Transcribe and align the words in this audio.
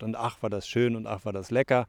gemacht. 0.00 0.02
Und 0.02 0.16
ach, 0.16 0.42
war 0.42 0.50
das 0.50 0.66
schön 0.66 0.96
und 0.96 1.06
ach, 1.06 1.24
war 1.24 1.32
das 1.32 1.50
lecker. 1.50 1.86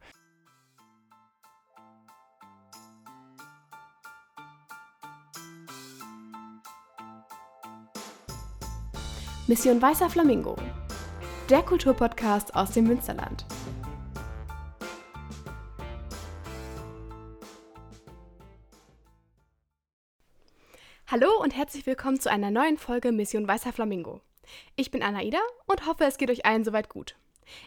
Mission 9.48 9.82
Weißer 9.82 10.08
Flamingo, 10.08 10.56
der 11.50 11.62
Kulturpodcast 11.62 12.54
aus 12.54 12.70
dem 12.70 12.84
Münsterland. 12.84 13.44
Hallo 21.08 21.28
und 21.42 21.54
herzlich 21.54 21.84
willkommen 21.84 22.18
zu 22.18 22.30
einer 22.30 22.50
neuen 22.50 22.78
Folge 22.78 23.12
Mission 23.12 23.46
Weißer 23.46 23.72
Flamingo. 23.72 24.22
Ich 24.76 24.90
bin 24.90 25.02
Anaida 25.02 25.40
und 25.66 25.86
hoffe, 25.86 26.04
es 26.04 26.16
geht 26.16 26.30
euch 26.30 26.46
allen 26.46 26.64
soweit 26.64 26.88
gut. 26.88 27.16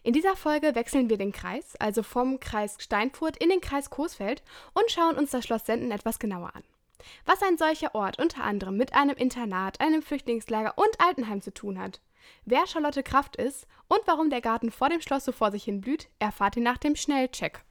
In 0.04 0.14
dieser 0.14 0.36
Folge 0.36 0.76
wechseln 0.76 1.10
wir 1.10 1.18
den 1.18 1.32
Kreis, 1.32 1.76
also 1.78 2.04
vom 2.04 2.40
Kreis 2.40 2.78
Steinfurt 2.80 3.38
in 3.38 3.50
den 3.50 3.62
Kreis 3.62 3.90
Coesfeld 3.90 4.44
und 4.74 4.92
schauen 4.92 5.18
uns 5.18 5.32
das 5.32 5.46
Schloss 5.46 5.66
Senden 5.66 5.92
etwas 5.92 6.20
genauer 6.20 6.56
an. 6.56 6.64
Was 7.26 7.42
ein 7.42 7.58
solcher 7.58 7.94
Ort 7.94 8.20
unter 8.20 8.44
anderem 8.44 8.78
mit 8.78 8.94
einem 8.94 9.16
Internat, 9.16 9.82
einem 9.82 10.02
Flüchtlingslager 10.02 10.74
und 10.78 11.00
Altenheim 11.00 11.42
zu 11.42 11.54
tun 11.54 11.80
hat, 11.80 12.00
wer 12.46 12.66
Charlotte 12.68 13.04
Kraft 13.04 13.36
ist 13.36 13.68
und 13.88 14.02
warum 14.06 14.30
der 14.30 14.42
Garten 14.42 14.72
vor 14.72 14.90
dem 14.90 15.02
Schloss 15.02 15.26
so 15.26 15.32
vor 15.32 15.52
sich 15.52 15.64
hin 15.64 15.82
blüht, 15.82 16.08
erfahrt 16.20 16.56
ihr 16.56 16.64
nach 16.64 16.78
dem 16.78 16.96
Schnellcheck. 16.96 17.64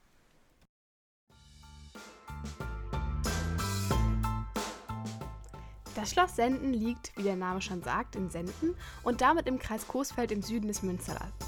Das 5.95 6.11
Schloss 6.11 6.35
Senden 6.35 6.73
liegt, 6.73 7.15
wie 7.15 7.23
der 7.23 7.37
Name 7.37 7.61
schon 7.61 7.81
sagt, 7.81 8.15
in 8.15 8.29
Senden 8.29 8.75
und 9.03 9.21
damit 9.21 9.47
im 9.47 9.59
Kreis 9.59 9.87
Coesfeld 9.87 10.31
im 10.31 10.41
Süden 10.41 10.67
des 10.67 10.83
Münsterlands. 10.83 11.44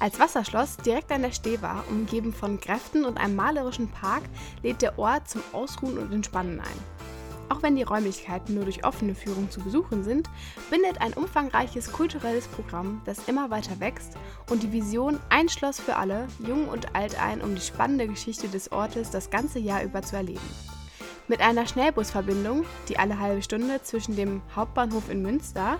Als 0.00 0.18
Wasserschloss 0.18 0.78
direkt 0.78 1.12
an 1.12 1.20
der 1.20 1.30
Stehbar, 1.30 1.84
umgeben 1.90 2.32
von 2.32 2.58
Gräften 2.58 3.04
und 3.04 3.18
einem 3.18 3.36
malerischen 3.36 3.90
Park, 3.90 4.22
lädt 4.62 4.80
der 4.80 4.98
Ort 4.98 5.28
zum 5.28 5.42
Ausruhen 5.52 5.98
und 5.98 6.10
Entspannen 6.10 6.58
ein. 6.58 7.00
Auch 7.50 7.62
wenn 7.62 7.76
die 7.76 7.82
Räumlichkeiten 7.82 8.54
nur 8.54 8.64
durch 8.64 8.86
offene 8.86 9.14
Führung 9.14 9.50
zu 9.50 9.60
besuchen 9.60 10.02
sind, 10.02 10.30
bindet 10.70 11.02
ein 11.02 11.12
umfangreiches 11.12 11.92
kulturelles 11.92 12.46
Programm, 12.46 13.02
das 13.04 13.28
immer 13.28 13.50
weiter 13.50 13.78
wächst 13.78 14.14
und 14.48 14.62
die 14.62 14.72
Vision 14.72 15.20
Ein 15.28 15.50
Schloss 15.50 15.78
für 15.78 15.96
alle, 15.96 16.28
jung 16.38 16.66
und 16.68 16.94
alt 16.94 17.20
ein, 17.20 17.42
um 17.42 17.54
die 17.54 17.60
spannende 17.60 18.08
Geschichte 18.08 18.48
des 18.48 18.72
Ortes 18.72 19.10
das 19.10 19.28
ganze 19.28 19.58
Jahr 19.58 19.82
über 19.82 20.00
zu 20.00 20.16
erleben. 20.16 20.69
Mit 21.30 21.42
einer 21.42 21.64
Schnellbusverbindung, 21.64 22.64
die 22.88 22.98
alle 22.98 23.20
halbe 23.20 23.40
Stunde 23.40 23.80
zwischen 23.84 24.16
dem 24.16 24.42
Hauptbahnhof 24.56 25.08
in 25.08 25.22
Münster 25.22 25.78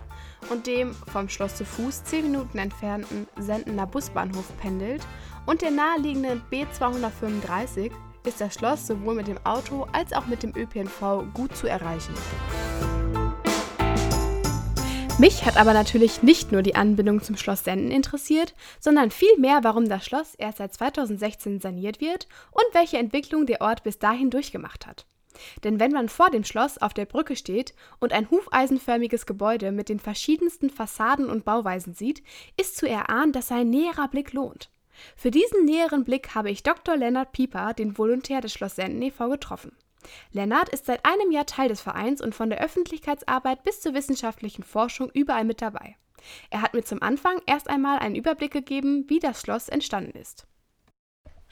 und 0.49 0.69
dem 0.69 0.95
vom 0.95 1.29
Schloss 1.29 1.57
zu 1.57 1.65
Fuß 1.65 2.05
10 2.05 2.31
Minuten 2.31 2.57
entfernten 2.57 3.27
Sendener 3.37 3.89
Busbahnhof 3.89 4.45
pendelt 4.61 5.05
und 5.47 5.63
der 5.63 5.73
naheliegenden 5.73 6.41
B235 6.53 7.91
ist 8.25 8.41
das 8.41 8.55
Schloss 8.55 8.87
sowohl 8.87 9.17
mit 9.17 9.27
dem 9.27 9.45
Auto 9.45 9.89
als 9.91 10.13
auch 10.13 10.27
mit 10.27 10.45
dem 10.45 10.55
ÖPNV 10.55 11.25
gut 11.35 11.57
zu 11.57 11.67
erreichen. 11.67 12.15
Mich 15.19 15.45
hat 15.45 15.57
aber 15.57 15.73
natürlich 15.73 16.23
nicht 16.23 16.53
nur 16.53 16.63
die 16.63 16.77
Anbindung 16.77 17.25
zum 17.25 17.37
Schloss 17.37 17.65
Senden 17.65 17.91
interessiert, 17.91 18.55
sondern 18.79 19.11
vielmehr, 19.11 19.65
warum 19.65 19.89
das 19.89 20.05
Schloss 20.05 20.37
erst 20.37 20.59
seit 20.59 20.73
2016 20.73 21.59
saniert 21.59 22.01
wird 22.01 22.29
und 22.53 22.67
welche 22.73 22.99
Entwicklung 22.99 23.47
der 23.47 23.63
Ort 23.63 23.83
bis 23.83 23.99
dahin 23.99 24.31
durchgemacht 24.31 24.87
hat. 24.87 25.07
Denn 25.65 25.81
wenn 25.81 25.93
man 25.93 26.09
vor 26.09 26.31
dem 26.31 26.45
Schloss 26.45 26.79
auf 26.79 26.95
der 26.95 27.07
Brücke 27.07 27.37
steht 27.37 27.75
und 27.99 28.13
ein 28.13 28.31
hufeisenförmiges 28.31 29.27
Gebäude 29.27 29.73
mit 29.73 29.89
den 29.89 30.01
verschiedensten 30.01 30.71
Fassaden 30.71 31.31
und 31.31 31.45
Bauweisen 31.45 31.95
sieht, 31.95 32.23
ist 32.57 32.77
zu 32.77 32.89
erahnen, 32.89 33.33
dass 33.33 33.53
ein 33.53 33.71
näherer 33.71 34.09
Blick 34.09 34.33
lohnt. 34.33 34.71
Für 35.17 35.31
diesen 35.31 35.65
näheren 35.65 36.05
Blick 36.05 36.35
habe 36.35 36.51
ich 36.51 36.63
Dr. 36.63 36.97
Lennart 36.97 37.33
Pieper, 37.33 37.73
den 37.75 37.97
Volontär 37.97 38.41
des 38.41 38.53
Schloss 38.53 38.77
Senden 38.77 39.03
e.V., 39.03 39.31
getroffen. 39.31 39.73
Lennart 40.33 40.69
ist 40.71 40.87
seit 40.87 41.05
einem 41.05 41.31
Jahr 41.31 41.47
Teil 41.47 41.69
des 41.69 41.81
Vereins 41.81 42.21
und 42.21 42.35
von 42.35 42.51
der 42.51 42.61
Öffentlichkeitsarbeit 42.63 43.63
bis 43.63 43.81
zur 43.81 43.95
wissenschaftlichen 43.95 44.63
Forschung 44.63 45.11
überall 45.13 45.45
mit 45.45 45.63
dabei. 45.63 45.97
Er 46.51 46.63
hat 46.63 46.75
mir 46.75 46.83
zum 46.83 47.03
Anfang 47.03 47.41
erst 47.47 47.69
einmal 47.69 47.99
einen 47.99 48.15
Überblick 48.15 48.53
gegeben, 48.53 49.05
wie 49.09 49.19
das 49.19 49.41
Schloss 49.41 49.69
entstanden 49.69 50.19
ist. 50.19 50.47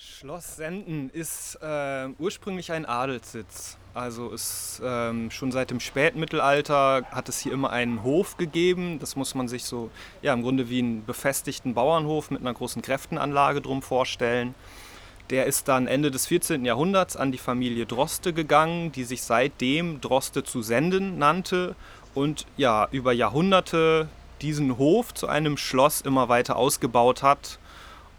Schloss 0.00 0.54
Senden 0.54 1.10
ist 1.10 1.58
äh, 1.60 2.06
ursprünglich 2.20 2.70
ein 2.70 2.86
Adelssitz. 2.86 3.78
Also 3.94 4.30
ist 4.30 4.80
ähm, 4.84 5.28
schon 5.32 5.50
seit 5.50 5.72
dem 5.72 5.80
Spätmittelalter 5.80 7.02
hat 7.10 7.28
es 7.28 7.40
hier 7.40 7.52
immer 7.52 7.70
einen 7.70 8.04
Hof 8.04 8.36
gegeben. 8.36 9.00
Das 9.00 9.16
muss 9.16 9.34
man 9.34 9.48
sich 9.48 9.64
so 9.64 9.90
ja 10.22 10.32
im 10.34 10.42
Grunde 10.42 10.70
wie 10.70 10.78
einen 10.78 11.04
befestigten 11.04 11.74
Bauernhof 11.74 12.30
mit 12.30 12.42
einer 12.42 12.54
großen 12.54 12.80
Kräftenanlage 12.80 13.60
drum 13.60 13.82
vorstellen. 13.82 14.54
Der 15.30 15.46
ist 15.46 15.66
dann 15.66 15.88
Ende 15.88 16.12
des 16.12 16.28
14. 16.28 16.64
Jahrhunderts 16.64 17.16
an 17.16 17.32
die 17.32 17.38
Familie 17.38 17.84
Droste 17.84 18.32
gegangen, 18.32 18.92
die 18.92 19.02
sich 19.02 19.22
seitdem 19.22 20.00
Droste 20.00 20.44
zu 20.44 20.62
Senden 20.62 21.18
nannte 21.18 21.74
und 22.14 22.46
ja 22.56 22.86
über 22.92 23.12
Jahrhunderte 23.12 24.08
diesen 24.42 24.78
Hof 24.78 25.12
zu 25.12 25.26
einem 25.26 25.56
Schloss 25.56 26.02
immer 26.02 26.28
weiter 26.28 26.54
ausgebaut 26.54 27.24
hat 27.24 27.58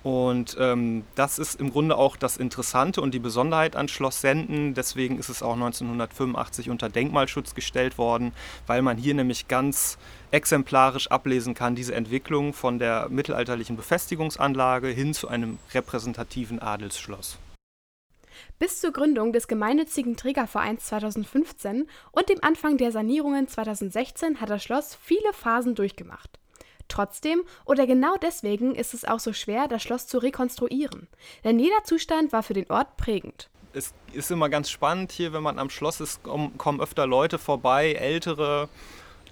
und 0.03 0.55
ähm, 0.59 1.03
das 1.15 1.39
ist 1.39 1.59
im 1.59 1.71
Grunde 1.71 1.97
auch 1.97 2.15
das 2.15 2.37
Interessante 2.37 3.01
und 3.01 3.13
die 3.13 3.19
Besonderheit 3.19 3.75
an 3.75 3.89
Schloss 3.89 4.21
Senden. 4.21 4.73
Deswegen 4.73 5.19
ist 5.19 5.27
es 5.27 5.43
auch 5.43 5.53
1985 5.53 6.69
unter 6.69 6.87
Denkmalschutz 6.87 7.53
gestellt 7.53 7.97
worden, 7.97 8.31
weil 8.65 8.81
man 8.81 8.97
hier 8.97 9.13
nämlich 9.13 9.49
ganz 9.49 9.97
exemplarisch 10.31 11.11
ablesen 11.11 11.53
kann, 11.53 11.75
diese 11.75 11.95
Entwicklung 11.95 12.53
von 12.53 12.79
der 12.79 13.09
mittelalterlichen 13.09 13.75
Befestigungsanlage 13.75 14.87
hin 14.87 15.13
zu 15.13 15.27
einem 15.27 15.59
repräsentativen 15.73 16.59
Adelsschloss. 16.59 17.37
Bis 18.57 18.79
zur 18.79 18.93
Gründung 18.93 19.33
des 19.33 19.49
gemeinnützigen 19.49 20.15
Trägervereins 20.15 20.85
2015 20.85 21.87
und 22.11 22.29
dem 22.29 22.41
Anfang 22.41 22.77
der 22.77 22.93
Sanierungen 22.93 23.49
2016 23.49 24.39
hat 24.39 24.49
das 24.49 24.63
Schloss 24.63 24.97
viele 25.01 25.33
Phasen 25.33 25.75
durchgemacht. 25.75 26.39
Trotzdem 26.89 27.43
oder 27.65 27.87
genau 27.87 28.15
deswegen 28.21 28.75
ist 28.75 28.93
es 28.93 29.05
auch 29.05 29.19
so 29.19 29.31
schwer, 29.31 29.67
das 29.67 29.81
Schloss 29.81 30.07
zu 30.07 30.17
rekonstruieren. 30.17 31.07
Denn 31.43 31.59
jeder 31.59 31.83
Zustand 31.85 32.33
war 32.33 32.43
für 32.43 32.53
den 32.53 32.69
Ort 32.69 32.97
prägend. 32.97 33.49
Es 33.71 33.93
ist 34.13 34.31
immer 34.31 34.49
ganz 34.49 34.69
spannend 34.69 35.11
hier, 35.11 35.31
wenn 35.31 35.43
man 35.43 35.59
am 35.59 35.69
Schloss 35.69 36.01
ist, 36.01 36.21
kommen 36.23 36.81
öfter 36.81 37.05
Leute 37.05 37.37
vorbei, 37.37 37.93
ältere, 37.93 38.67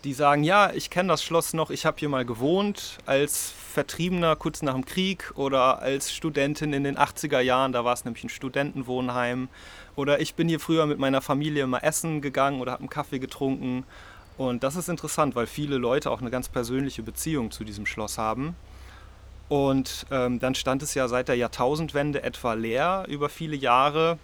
die 0.04 0.14
sagen, 0.14 0.44
ja, 0.44 0.72
ich 0.72 0.92
kenne 0.92 1.10
das 1.10 1.24
Schloss 1.24 1.54
noch, 1.54 1.72
ich 1.72 1.86
habe 1.86 1.98
hier 2.00 2.08
mal 2.08 2.24
gewohnt 2.24 3.00
als 3.08 3.52
Vertriebener 3.74 4.36
kurz 4.36 4.62
nach 4.62 4.74
dem 4.74 4.86
Krieg 4.86 5.34
oder 5.36 5.80
als 5.80 6.14
Studentin 6.14 6.72
in 6.72 6.84
den 6.84 6.98
80er 6.98 7.40
Jahren, 7.40 7.72
da 7.72 7.84
war 7.84 7.94
es 7.94 8.06
nämlich 8.06 8.24
ein 8.24 8.30
Studentenwohnheim. 8.30 9.50
Oder 9.96 10.22
ich 10.22 10.36
bin 10.36 10.48
hier 10.48 10.60
früher 10.60 10.86
mit 10.86 11.00
meiner 11.00 11.22
Familie 11.22 11.66
mal 11.66 11.80
essen 11.80 12.22
gegangen 12.22 12.62
oder 12.62 12.74
habe 12.74 12.82
einen 12.82 12.90
Kaffee 12.90 13.18
getrunken. 13.18 13.84
Und 14.38 14.64
das 14.64 14.76
ist 14.76 14.88
interessant, 14.88 15.36
weil 15.36 15.48
viele 15.48 15.78
Leute 15.78 16.12
auch 16.12 16.22
eine 16.22 16.30
ganz 16.30 16.48
persönliche 16.48 17.02
Beziehung 17.02 17.52
zu 17.52 17.64
diesem 17.64 17.86
Schloss 17.86 18.18
haben. 18.18 18.56
Und 19.50 20.06
ähm, 20.12 20.40
dann 20.40 20.56
stand 20.56 20.84
es 20.84 20.94
ja 20.94 21.08
seit 21.08 21.30
der 21.30 21.36
Jahrtausendwende 21.36 22.22
etwa 22.22 22.54
leer 22.54 23.06
über 23.08 23.30
viele 23.30 23.56
Jahre. 23.56 24.20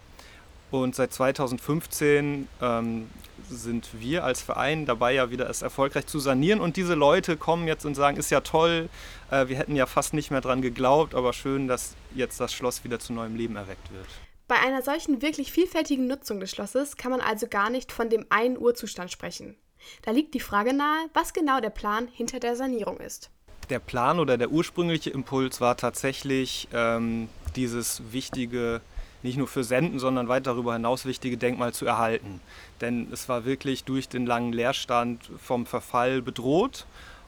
Und 0.70 0.94
seit 0.94 1.12
2015 1.12 2.48
ähm, 2.60 3.10
sind 3.48 3.88
wir 3.98 4.24
als 4.24 4.42
Verein 4.42 4.86
dabei, 4.86 5.14
ja 5.14 5.30
wieder 5.30 5.48
es 5.48 5.62
erfolgreich 5.62 6.06
zu 6.06 6.18
sanieren. 6.18 6.60
Und 6.60 6.76
diese 6.76 6.94
Leute 6.94 7.36
kommen 7.36 7.66
jetzt 7.66 7.84
und 7.84 7.94
sagen, 7.94 8.16
ist 8.16 8.30
ja 8.30 8.40
toll, 8.40 8.88
äh, 9.30 9.48
wir 9.48 9.56
hätten 9.56 9.76
ja 9.76 9.86
fast 9.86 10.14
nicht 10.14 10.30
mehr 10.30 10.40
dran 10.40 10.62
geglaubt, 10.62 11.14
aber 11.14 11.32
schön, 11.32 11.68
dass 11.68 11.94
jetzt 12.14 12.38
das 12.40 12.52
Schloss 12.52 12.84
wieder 12.84 12.98
zu 12.98 13.12
neuem 13.12 13.36
Leben 13.36 13.56
erweckt 13.56 13.92
wird. 13.92 14.06
Bei 14.46 14.56
einer 14.56 14.82
solchen 14.82 15.22
wirklich 15.22 15.52
vielfältigen 15.52 16.06
Nutzung 16.06 16.38
des 16.38 16.50
Schlosses 16.50 16.96
kann 16.96 17.10
man 17.10 17.20
also 17.20 17.46
gar 17.46 17.70
nicht 17.70 17.92
von 17.92 18.10
dem 18.10 18.26
einen 18.28 18.58
Urzustand 18.58 19.10
sprechen. 19.10 19.56
Da 20.02 20.10
liegt 20.10 20.34
die 20.34 20.40
Frage 20.40 20.72
nahe, 20.72 21.08
was 21.14 21.32
genau 21.32 21.60
der 21.60 21.70
Plan 21.70 22.08
hinter 22.12 22.40
der 22.40 22.56
Sanierung 22.56 22.98
ist. 22.98 23.30
Der 23.70 23.78
Plan 23.78 24.20
oder 24.20 24.36
der 24.36 24.50
ursprüngliche 24.50 25.10
Impuls 25.10 25.60
war 25.60 25.76
tatsächlich 25.76 26.68
ähm, 26.72 27.28
dieses 27.56 28.02
wichtige, 28.12 28.80
nicht 29.22 29.38
nur 29.38 29.48
für 29.48 29.64
Senden, 29.64 29.98
sondern 29.98 30.28
weit 30.28 30.46
darüber 30.46 30.74
hinaus 30.74 31.06
wichtige 31.06 31.38
Denkmal 31.38 31.72
zu 31.72 31.86
erhalten. 31.86 32.40
Denn 32.80 33.08
es 33.10 33.28
war 33.28 33.44
wirklich 33.44 33.84
durch 33.84 34.08
den 34.08 34.26
langen 34.26 34.52
Leerstand 34.52 35.30
vom 35.38 35.64
Verfall 35.64 36.20
bedroht. 36.20 36.86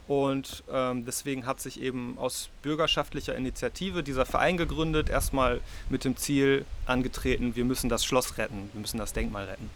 Und 0.08 0.62
ähm, 0.70 1.04
deswegen 1.04 1.46
hat 1.46 1.60
sich 1.60 1.81
eben 1.81 2.16
aus 2.19 2.48
bürgerschaftlicher 2.62 3.34
Initiative 3.34 4.02
dieser 4.02 4.25
Verein 4.25 4.56
gegründet, 4.56 5.08
erstmal 5.08 5.60
mit 5.88 6.04
dem 6.04 6.16
Ziel 6.16 6.64
angetreten, 6.84 7.56
wir 7.56 7.64
müssen 7.64 7.88
das 7.88 8.04
Schloss 8.04 8.38
retten, 8.38 8.70
wir 8.72 8.81
müssen 8.81 8.98
das 8.98 9.12
Denkmal 9.12 9.46
retten. 9.46 9.69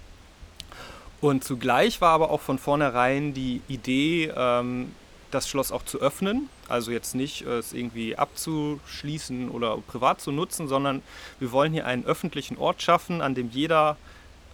Und 1.21 1.45
zugleich 1.45 2.01
war 2.01 2.11
aber 2.13 2.31
auch 2.31 2.41
von 2.41 2.59
vornherein 2.59 3.35
die 3.35 3.61
Idee, 3.69 4.33
ähm, 4.35 4.95
das 5.31 5.49
Schloss 5.49 5.71
auch 5.71 5.85
zu 5.85 6.01
öffnen. 6.01 6.49
Also 6.69 6.91
jetzt 6.91 7.15
nicht 7.15 7.47
äh, 7.47 7.59
es 7.59 7.73
irgendwie 7.73 8.17
abzuschließen 8.17 9.51
oder 9.51 9.77
privat 9.79 10.21
zu 10.21 10.33
nutzen, 10.33 10.67
sondern 10.67 11.03
wir 11.39 11.53
wollen 11.53 11.73
hier 11.73 11.87
einen 11.87 12.05
öffentlichen 12.05 12.57
Ort 12.57 12.83
schaffen, 12.83 13.21
an 13.21 13.35
dem 13.35 13.51
jeder 13.51 13.97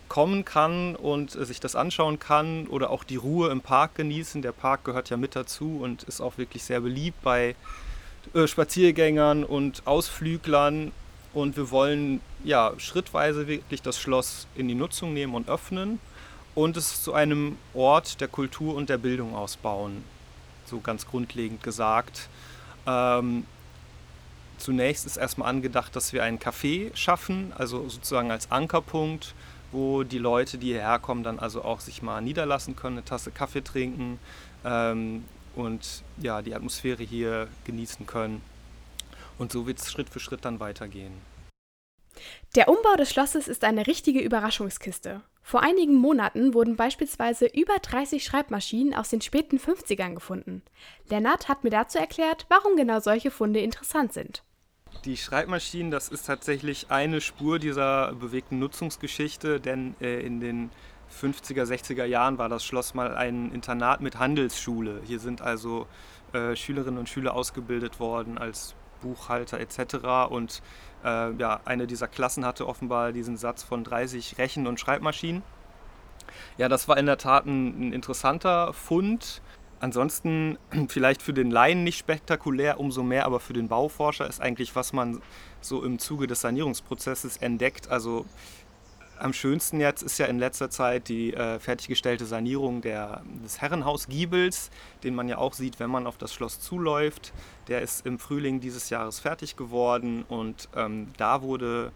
kommen 0.09 0.45
kann 0.45 0.97
und 0.97 1.35
äh, 1.37 1.45
sich 1.45 1.61
das 1.61 1.77
anschauen 1.77 2.19
kann 2.19 2.67
oder 2.67 2.91
auch 2.91 3.05
die 3.05 3.17
Ruhe 3.17 3.51
im 3.51 3.61
Park 3.61 3.95
genießen. 3.95 4.43
Der 4.43 4.53
Park 4.53 4.85
gehört 4.85 5.09
ja 5.09 5.17
mit 5.17 5.37
dazu 5.37 5.79
und 5.83 6.03
ist 6.05 6.21
auch 6.21 6.37
wirklich 6.37 6.65
sehr 6.65 6.81
beliebt 6.81 7.23
bei 7.23 7.55
äh, 8.35 8.47
Spaziergängern 8.47 9.45
und 9.45 9.87
Ausflüglern. 9.87 10.93
Und 11.33 11.57
wir 11.57 11.71
wollen 11.71 12.21
ja 12.45 12.73
schrittweise 12.79 13.47
wirklich 13.47 13.83
das 13.83 14.01
Schloss 14.01 14.47
in 14.57 14.69
die 14.69 14.75
Nutzung 14.75 15.13
nehmen 15.13 15.35
und 15.35 15.49
öffnen 15.49 16.01
und 16.57 16.77
es 16.77 17.03
zu 17.03 17.13
einem 17.13 17.59
Ort 17.75 18.21
der 18.21 18.29
Kultur 18.29 18.75
und 18.75 18.89
der 18.89 18.99
Bildung 18.99 19.37
ausbauen. 19.37 20.03
So 20.65 20.81
ganz 20.81 21.07
grundlegend 21.07 21.63
gesagt. 21.63 22.29
Ähm, 22.87 23.45
zunächst 24.59 25.05
ist 25.05 25.19
erstmal 25.19 25.51
angedacht, 25.51 25.95
dass 25.95 26.13
wir 26.15 26.25
ein 26.25 26.41
Café 26.41 26.97
schaffen, 26.97 27.53
also 27.57 27.89
sozusagen 27.89 28.31
als 28.31 28.51
Ankerpunkt, 28.51 29.35
wo 29.71 30.03
die 30.03 30.19
Leute, 30.19 30.57
die 30.57 30.69
hierher 30.69 30.99
kommen, 30.99 31.23
dann 31.23 31.39
also 31.39 31.63
auch 31.63 31.81
sich 31.81 32.01
mal 32.01 32.23
niederlassen 32.23 32.75
können, 32.75 32.97
eine 32.97 33.05
Tasse 33.05 33.31
Kaffee 33.31 33.63
trinken 33.63 34.19
ähm, 34.65 35.25
und 35.55 36.03
ja, 36.17 36.41
die 36.41 36.55
Atmosphäre 36.55 37.03
hier 37.03 37.49
genießen 37.65 38.07
können. 38.07 38.41
Und 39.37 39.53
so 39.53 39.67
wird 39.67 39.79
es 39.79 39.93
Schritt 39.93 40.09
für 40.09 40.21
Schritt 40.21 40.47
dann 40.47 40.59
weitergehen. 40.59 41.13
Der 42.55 42.69
Umbau 42.69 42.97
des 42.97 43.11
Schlosses 43.11 43.47
ist 43.47 43.63
eine 43.63 43.87
richtige 43.87 44.21
Überraschungskiste. 44.21 45.21
Vor 45.49 45.63
einigen 45.63 45.95
Monaten 45.95 46.55
wurden 46.55 46.75
beispielsweise 46.75 47.47
über 47.47 47.79
30 47.81 48.25
Schreibmaschinen 48.25 48.93
aus 48.95 49.11
den 49.11 49.21
späten 49.21 49.59
50ern 49.59 50.15
gefunden. 50.15 50.63
Lennart 51.09 51.47
hat 51.47 51.63
mir 51.63 51.71
dazu 51.71 51.99
erklärt, 51.99 52.47
warum 52.49 52.75
genau 52.75 52.99
solche 52.99 53.31
Funde 53.31 53.61
interessant 53.61 54.13
sind. 54.13 54.43
Die 55.05 55.17
Schreibmaschinen, 55.17 55.93
das 55.93 56.09
ist 56.09 56.27
tatsächlich 56.27 56.91
eine 56.91 57.21
Spur 57.21 57.61
dieser 57.61 58.13
bewegten 58.15 58.59
Nutzungsgeschichte, 58.59 59.61
denn 59.61 59.95
äh, 60.01 60.21
in 60.27 60.41
den 60.41 60.71
50er, 61.23 61.63
60er 61.63 62.07
Jahren 62.07 62.39
war 62.39 62.49
das 62.49 62.65
Schloss 62.65 62.95
mal 62.95 63.15
ein 63.15 63.53
Internat 63.53 64.01
mit 64.01 64.19
Handelsschule. 64.19 65.01
Hier 65.05 65.21
sind 65.21 65.43
also 65.43 65.87
äh, 66.33 66.57
Schülerinnen 66.57 66.99
und 66.99 67.09
Schüler 67.09 67.35
ausgebildet 67.35 68.01
worden 68.01 68.37
als 68.37 68.75
Buchhalter 69.01 69.61
etc. 69.61 70.31
Und 70.31 70.63
äh, 71.05 71.33
ja, 71.33 71.61
eine 71.65 71.87
dieser 71.87 72.09
Klassen 72.09 72.45
hatte 72.45 72.67
offenbar 72.67 73.13
diesen 73.13 73.37
Satz 73.37 73.63
von 73.63 73.85
30 73.85 74.39
Rechen- 74.39 74.67
und 74.67 74.81
Schreibmaschinen. 74.81 75.43
Ja, 76.59 76.69
das 76.69 76.89
war 76.89 76.97
in 76.97 77.07
der 77.07 77.19
Tat 77.19 77.47
ein, 77.47 77.89
ein 77.89 77.93
interessanter 77.93 78.73
Fund. 78.73 79.43
Ansonsten 79.81 80.59
vielleicht 80.89 81.23
für 81.23 81.33
den 81.33 81.51
Laien 81.51 81.85
nicht 81.85 81.99
spektakulär, 81.99 82.81
umso 82.81 83.03
mehr 83.03 83.27
aber 83.27 83.41
für 83.41 83.53
den 83.53 83.69
Bauforscher 83.69 84.27
ist 84.27 84.41
eigentlich, 84.41 84.75
was 84.75 84.93
man 84.93 85.21
so 85.61 85.83
im 85.83 85.99
Zuge 85.99 86.27
des 86.27 86.41
Sanierungsprozesses 86.41 87.39
entdeckt. 87.39 87.89
Also 87.89 88.25
am 89.19 89.33
schönsten 89.33 89.81
jetzt 89.81 90.03
ist 90.03 90.19
ja 90.19 90.27
in 90.27 90.39
letzter 90.39 90.71
Zeit 90.71 91.09
die 91.09 91.35
äh, 91.35 91.59
fertiggestellte 91.59 92.27
Sanierung 92.27 92.81
der, 92.81 93.23
des 93.45 93.61
Herrenhausgiebels, 93.61 94.71
den 95.05 95.15
man 95.15 95.29
ja 95.29 95.39
auch 95.39 95.55
sieht, 95.55 95.81
wenn 95.81 95.91
man 95.91 96.07
auf 96.07 96.19
das 96.19 96.33
Schloss 96.33 96.61
zuläuft. 96.61 97.33
Der 97.69 97.83
ist 97.83 98.07
im 98.07 98.19
Frühling 98.19 98.61
dieses 98.61 98.91
Jahres 98.91 99.21
fertig 99.21 99.57
geworden 99.57 100.25
und 100.29 100.69
ähm, 100.77 101.09
da 101.17 101.43
wurde 101.43 101.93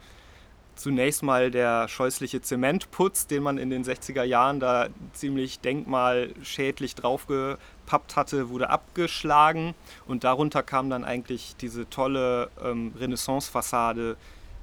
zunächst 0.80 1.22
mal 1.22 1.50
der 1.50 1.88
scheußliche 1.88 2.40
Zementputz, 2.40 3.26
den 3.26 3.42
man 3.42 3.58
in 3.58 3.68
den 3.68 3.84
60er 3.84 4.22
Jahren 4.22 4.60
da 4.60 4.88
ziemlich 5.12 5.60
denkmalschädlich 5.60 6.94
draufgepappt 6.94 8.16
hatte, 8.16 8.48
wurde 8.48 8.70
abgeschlagen 8.70 9.74
und 10.06 10.24
darunter 10.24 10.62
kam 10.62 10.88
dann 10.88 11.04
eigentlich 11.04 11.54
diese 11.60 11.88
tolle 11.90 12.50
ähm, 12.64 12.92
Renaissance-Fassade 12.98 14.16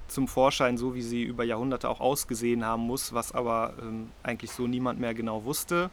zum 0.08 0.28
Vorschein, 0.28 0.78
so 0.78 0.96
wie 0.96 1.02
sie 1.02 1.24
über 1.24 1.44
Jahrhunderte 1.44 1.90
auch 1.90 2.00
ausgesehen 2.00 2.66
haben 2.66 2.84
muss, 2.84 3.14
was 3.14 3.32
aber 3.32 3.74
ähm, 3.82 4.12
eigentlich 4.24 4.52
so 4.52 4.68
niemand 4.68 5.00
mehr 5.00 5.14
genau 5.14 5.44
wusste. 5.44 5.90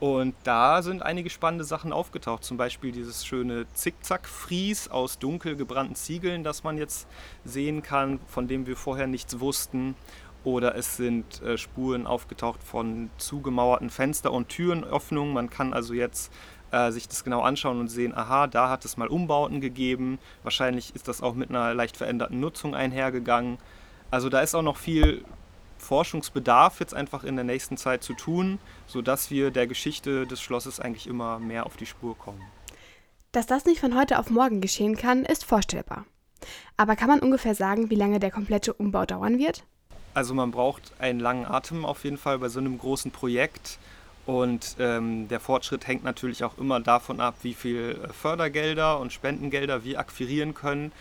Und 0.00 0.34
da 0.44 0.80
sind 0.82 1.02
einige 1.02 1.28
spannende 1.28 1.64
Sachen 1.64 1.92
aufgetaucht, 1.92 2.44
zum 2.44 2.56
Beispiel 2.56 2.92
dieses 2.92 3.26
schöne 3.26 3.66
Zickzack-Fries 3.72 4.88
aus 4.88 5.18
dunkel 5.18 5.56
gebrannten 5.56 5.96
Ziegeln, 5.96 6.44
das 6.44 6.62
man 6.62 6.78
jetzt 6.78 7.08
sehen 7.44 7.82
kann, 7.82 8.20
von 8.28 8.46
dem 8.46 8.66
wir 8.66 8.76
vorher 8.76 9.08
nichts 9.08 9.40
wussten. 9.40 9.96
Oder 10.44 10.76
es 10.76 10.96
sind 10.96 11.42
äh, 11.42 11.58
Spuren 11.58 12.06
aufgetaucht 12.06 12.62
von 12.62 13.10
zugemauerten 13.18 13.90
Fenster- 13.90 14.32
und 14.32 14.48
Türenöffnungen. 14.48 15.34
Man 15.34 15.50
kann 15.50 15.74
also 15.74 15.94
jetzt 15.94 16.32
äh, 16.70 16.90
sich 16.90 17.08
das 17.08 17.24
genau 17.24 17.42
anschauen 17.42 17.80
und 17.80 17.88
sehen, 17.88 18.16
aha, 18.16 18.46
da 18.46 18.68
hat 18.68 18.84
es 18.84 18.96
mal 18.96 19.08
Umbauten 19.08 19.60
gegeben. 19.60 20.18
Wahrscheinlich 20.42 20.94
ist 20.94 21.08
das 21.08 21.22
auch 21.22 21.34
mit 21.34 21.50
einer 21.50 21.74
leicht 21.74 21.96
veränderten 21.96 22.40
Nutzung 22.40 22.74
einhergegangen. 22.74 23.58
Also 24.10 24.28
da 24.28 24.40
ist 24.40 24.54
auch 24.54 24.62
noch 24.62 24.76
viel 24.76 25.24
Forschungsbedarf 25.78 26.80
jetzt 26.80 26.94
einfach 26.94 27.24
in 27.24 27.36
der 27.36 27.44
nächsten 27.44 27.76
Zeit 27.76 28.02
zu 28.02 28.14
tun, 28.14 28.58
sodass 28.86 29.30
wir 29.30 29.50
der 29.50 29.66
Geschichte 29.66 30.26
des 30.26 30.40
Schlosses 30.40 30.80
eigentlich 30.80 31.06
immer 31.06 31.38
mehr 31.38 31.66
auf 31.66 31.76
die 31.76 31.86
Spur 31.86 32.16
kommen. 32.16 32.42
Dass 33.32 33.46
das 33.46 33.66
nicht 33.66 33.80
von 33.80 33.96
heute 33.96 34.18
auf 34.18 34.30
morgen 34.30 34.60
geschehen 34.60 34.96
kann, 34.96 35.24
ist 35.24 35.44
vorstellbar. 35.44 36.04
Aber 36.76 36.96
kann 36.96 37.08
man 37.08 37.20
ungefähr 37.20 37.54
sagen, 37.54 37.90
wie 37.90 37.94
lange 37.94 38.20
der 38.20 38.30
komplette 38.30 38.72
Umbau 38.72 39.04
dauern 39.04 39.38
wird? 39.38 39.64
Also 40.14 40.34
man 40.34 40.50
braucht 40.50 40.92
einen 40.98 41.20
langen 41.20 41.44
Atem 41.46 41.84
auf 41.84 42.04
jeden 42.04 42.16
Fall 42.16 42.38
bei 42.38 42.48
so 42.48 42.58
einem 42.58 42.78
großen 42.78 43.10
Projekt. 43.10 43.78
Und 44.28 44.76
ähm, 44.78 45.26
der 45.28 45.40
Fortschritt 45.40 45.86
hängt 45.86 46.04
natürlich 46.04 46.44
auch 46.44 46.58
immer 46.58 46.80
davon 46.80 47.18
ab, 47.18 47.36
wie 47.40 47.54
viel 47.54 47.98
äh, 48.04 48.12
Fördergelder 48.12 49.00
und 49.00 49.10
Spendengelder 49.10 49.84
wir 49.84 49.98
akquirieren 49.98 50.52
können. 50.52 50.92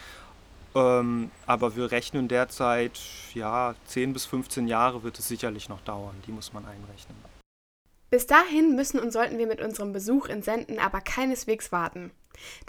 Ähm, 0.73 1.29
aber 1.45 1.75
wir 1.75 1.91
rechnen 1.91 2.29
derzeit, 2.29 2.97
ja, 3.33 3.75
10 3.87 4.13
bis 4.13 4.25
15 4.27 4.69
Jahre 4.69 5.03
wird 5.03 5.19
es 5.19 5.27
sicherlich 5.27 5.67
noch 5.67 5.81
dauern. 5.81 6.15
Die 6.25 6.31
muss 6.31 6.53
man 6.53 6.63
einrechnen. 6.63 7.17
Bis 8.09 8.27
dahin 8.27 8.77
müssen 8.77 8.97
und 8.97 9.11
sollten 9.11 9.37
wir 9.37 9.47
mit 9.47 9.59
unserem 9.59 9.91
Besuch 9.91 10.27
in 10.27 10.41
Senden 10.41 10.79
aber 10.79 11.01
keineswegs 11.01 11.73
warten. 11.73 12.11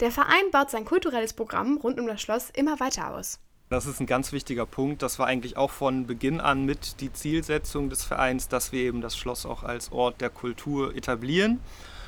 Der 0.01 0.11
Verein 0.11 0.51
baut 0.51 0.71
sein 0.71 0.83
kulturelles 0.83 1.31
Programm 1.31 1.77
rund 1.77 2.01
um 2.01 2.07
das 2.07 2.21
Schloss 2.21 2.49
immer 2.49 2.81
weiter 2.81 3.15
aus. 3.15 3.39
Das 3.69 3.85
ist 3.85 3.99
ein 3.99 4.07
ganz 4.07 4.31
wichtiger 4.31 4.65
Punkt. 4.65 5.03
Das 5.03 5.19
war 5.19 5.27
eigentlich 5.27 5.55
auch 5.55 5.69
von 5.69 6.07
Beginn 6.07 6.41
an 6.41 6.65
mit 6.65 7.01
die 7.01 7.13
Zielsetzung 7.13 7.91
des 7.91 8.03
Vereins, 8.03 8.47
dass 8.47 8.71
wir 8.71 8.81
eben 8.81 8.99
das 8.99 9.15
Schloss 9.15 9.45
auch 9.45 9.61
als 9.61 9.91
Ort 9.91 10.21
der 10.21 10.31
Kultur 10.31 10.95
etablieren. 10.95 11.59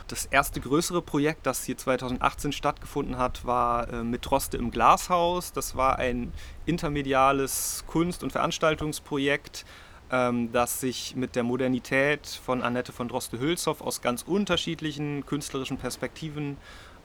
Das 0.08 0.25
erste 0.25 0.60
größere 0.60 1.04
Projekt, 1.04 1.46
das 1.46 1.63
hier 1.63 1.78
2018 1.78 2.52
stattgefunden 2.52 3.19
hat, 3.19 3.46
war 3.46 3.94
äh, 3.94 4.04
mit 4.04 4.25
Droste 4.25 4.58
im 4.58 4.72
Glashaus. 4.72 5.54
Das 5.54 5.75
war 5.75 6.00
ein 6.00 6.34
intermediales 6.66 7.84
Kunst- 7.86 8.24
und 8.24 8.31
Veranstaltungsprojekt, 8.31 9.63
ähm, 10.12 10.52
das 10.52 10.81
sich 10.81 11.16
mit 11.16 11.36
der 11.36 11.44
Modernität 11.44 12.25
von 12.25 12.63
Annette 12.63 12.92
von 12.92 13.08
Droste-Hülshoff 13.08 13.81
aus 13.81 14.02
ganz 14.02 14.24
unterschiedlichen 14.24 15.28
künstlerischen 15.28 15.78
Perspektiven 15.78 16.58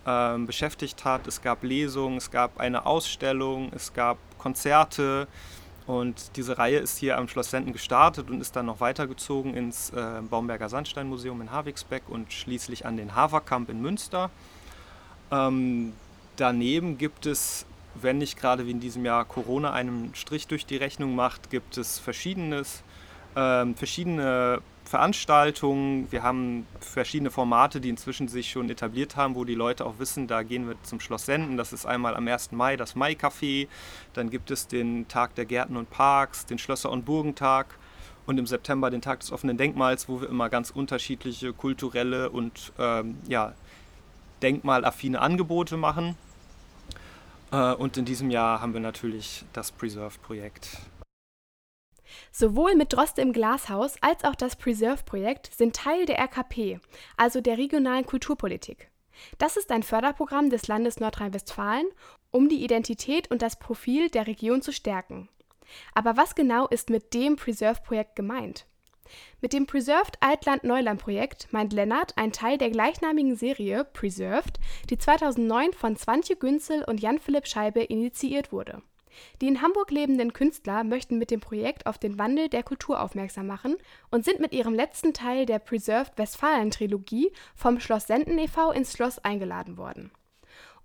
ähm, 0.06 0.46
beschäftigt 0.46 1.04
hat. 1.04 1.26
Es 1.26 1.42
gab 1.42 1.62
Lesungen, 1.64 2.18
es 2.18 2.30
gab 2.30 2.60
eine 2.60 2.86
Ausstellung, 2.86 3.70
es 3.74 3.92
gab 3.92 4.18
Konzerte. 4.38 5.26
Und 5.86 6.36
diese 6.36 6.58
Reihe 6.58 6.78
ist 6.78 6.98
hier 6.98 7.16
am 7.16 7.28
Schloss 7.28 7.50
Senden 7.50 7.72
gestartet 7.72 8.28
und 8.28 8.40
ist 8.40 8.56
dann 8.56 8.66
noch 8.66 8.80
weitergezogen 8.80 9.54
ins 9.54 9.90
äh, 9.90 10.20
Baumberger 10.28 10.68
Sandsteinmuseum 10.68 11.40
in 11.40 11.52
Havigsbeck 11.52 12.02
und 12.08 12.32
schließlich 12.32 12.86
an 12.86 12.96
den 12.96 13.14
Haverkamp 13.14 13.68
in 13.68 13.80
Münster. 13.80 14.30
Ähm, 15.30 15.92
daneben 16.36 16.98
gibt 16.98 17.26
es, 17.26 17.66
wenn 17.94 18.18
nicht 18.18 18.36
gerade 18.36 18.66
wie 18.66 18.72
in 18.72 18.80
diesem 18.80 19.04
Jahr 19.04 19.24
Corona 19.24 19.72
einen 19.72 20.12
Strich 20.14 20.48
durch 20.48 20.66
die 20.66 20.76
Rechnung 20.76 21.14
macht, 21.14 21.50
gibt 21.50 21.78
es 21.78 22.00
verschiedenes, 22.00 22.82
äh, 23.36 23.66
verschiedene 23.74 24.60
Veranstaltungen, 24.86 26.10
wir 26.12 26.22
haben 26.22 26.64
verschiedene 26.78 27.32
Formate, 27.32 27.80
die 27.80 27.88
inzwischen 27.88 28.28
sich 28.28 28.50
schon 28.50 28.70
etabliert 28.70 29.16
haben, 29.16 29.34
wo 29.34 29.44
die 29.44 29.56
Leute 29.56 29.84
auch 29.84 29.98
wissen, 29.98 30.28
da 30.28 30.44
gehen 30.44 30.68
wir 30.68 30.76
zum 30.84 31.00
Schloss 31.00 31.26
Senden. 31.26 31.56
Das 31.56 31.72
ist 31.72 31.86
einmal 31.86 32.14
am 32.14 32.28
1. 32.28 32.52
Mai 32.52 32.76
das 32.76 32.94
Mai-Café, 32.94 33.66
dann 34.14 34.30
gibt 34.30 34.52
es 34.52 34.68
den 34.68 35.08
Tag 35.08 35.34
der 35.34 35.44
Gärten 35.44 35.76
und 35.76 35.90
Parks, 35.90 36.46
den 36.46 36.58
Schlösser- 36.58 36.90
und 36.90 37.04
Burgentag 37.04 37.66
und 38.26 38.38
im 38.38 38.46
September 38.46 38.90
den 38.90 39.02
Tag 39.02 39.20
des 39.20 39.32
offenen 39.32 39.56
Denkmals, 39.56 40.08
wo 40.08 40.20
wir 40.20 40.28
immer 40.28 40.48
ganz 40.48 40.70
unterschiedliche 40.70 41.52
kulturelle 41.52 42.30
und 42.30 42.72
ähm, 42.78 43.16
ja, 43.26 43.54
denkmalaffine 44.40 45.20
Angebote 45.20 45.76
machen. 45.76 46.16
Äh, 47.50 47.72
und 47.72 47.96
in 47.96 48.04
diesem 48.04 48.30
Jahr 48.30 48.60
haben 48.60 48.72
wir 48.72 48.80
natürlich 48.80 49.44
das 49.52 49.72
Preserve-Projekt 49.72 50.78
Sowohl 52.32 52.74
mit 52.74 52.92
Droste 52.92 53.22
im 53.22 53.32
Glashaus 53.32 53.96
als 54.00 54.24
auch 54.24 54.34
das 54.34 54.56
Preserve-Projekt 54.56 55.50
sind 55.54 55.76
Teil 55.76 56.06
der 56.06 56.18
RKP, 56.18 56.80
also 57.16 57.40
der 57.40 57.58
regionalen 57.58 58.06
Kulturpolitik. 58.06 58.90
Das 59.38 59.56
ist 59.56 59.70
ein 59.70 59.82
Förderprogramm 59.82 60.50
des 60.50 60.68
Landes 60.68 61.00
Nordrhein-Westfalen, 61.00 61.86
um 62.30 62.48
die 62.48 62.62
Identität 62.62 63.30
und 63.30 63.42
das 63.42 63.58
Profil 63.58 64.10
der 64.10 64.26
Region 64.26 64.62
zu 64.62 64.72
stärken. 64.72 65.28
Aber 65.94 66.16
was 66.16 66.34
genau 66.34 66.66
ist 66.68 66.90
mit 66.90 67.14
dem 67.14 67.36
Preserve-Projekt 67.36 68.16
gemeint? 68.16 68.66
Mit 69.40 69.52
dem 69.52 69.66
Preserved 69.66 70.16
Altland-Neuland-Projekt 70.20 71.52
meint 71.52 71.72
Lennart 71.72 72.16
ein 72.16 72.32
Teil 72.32 72.58
der 72.58 72.70
gleichnamigen 72.70 73.36
Serie 73.36 73.84
Preserved, 73.84 74.58
die 74.90 74.98
2009 74.98 75.72
von 75.72 75.96
Swantje 75.96 76.36
Günzel 76.36 76.84
und 76.84 77.00
Jan-Philipp 77.00 77.46
Scheibe 77.46 77.82
initiiert 77.82 78.52
wurde. 78.52 78.82
Die 79.40 79.48
in 79.48 79.62
Hamburg 79.62 79.90
lebenden 79.90 80.32
Künstler 80.32 80.84
möchten 80.84 81.18
mit 81.18 81.30
dem 81.30 81.40
Projekt 81.40 81.86
auf 81.86 81.98
den 81.98 82.18
Wandel 82.18 82.48
der 82.48 82.62
Kultur 82.62 83.00
aufmerksam 83.00 83.46
machen 83.46 83.76
und 84.10 84.24
sind 84.24 84.40
mit 84.40 84.52
ihrem 84.52 84.74
letzten 84.74 85.14
Teil 85.14 85.46
der 85.46 85.58
Preserved 85.58 86.16
Westfalen 86.16 86.70
Trilogie 86.70 87.32
vom 87.54 87.80
Schloss 87.80 88.06
Senden 88.06 88.38
e.V. 88.38 88.70
ins 88.72 88.92
Schloss 88.92 89.18
eingeladen 89.18 89.76
worden. 89.76 90.10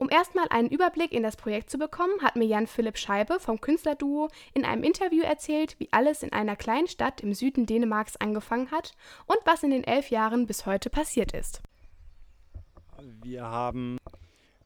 Um 0.02 0.10
erstmal 0.10 0.48
einen 0.50 0.70
Überblick 0.70 1.12
in 1.12 1.22
das 1.22 1.38
Projekt 1.38 1.70
zu 1.70 1.78
bekommen, 1.78 2.24
hat 2.24 2.36
mir 2.36 2.46
Jan 2.46 2.66
Philipp 2.66 2.98
Scheibe 2.98 3.40
vom 3.40 3.62
Künstlerduo 3.62 4.30
in 4.56 4.66
einem 4.66 4.82
Interview 4.82 5.22
erzählt, 5.22 5.76
wie 5.78 5.90
alles 5.92 6.24
in 6.24 6.34
einer 6.34 6.56
kleinen 6.56 6.88
Stadt 6.88 7.22
im 7.22 7.36
Süden 7.36 7.68
Dänemarks 7.68 8.18
angefangen 8.18 8.72
hat 8.72 8.96
und 9.28 9.38
was 9.46 9.62
in 9.62 9.70
den 9.70 9.84
elf 9.84 10.10
Jahren 10.10 10.48
bis 10.48 10.66
heute 10.66 10.90
passiert 10.90 11.34
ist. 11.34 11.62
Wir 13.22 13.44
haben 13.44 14.00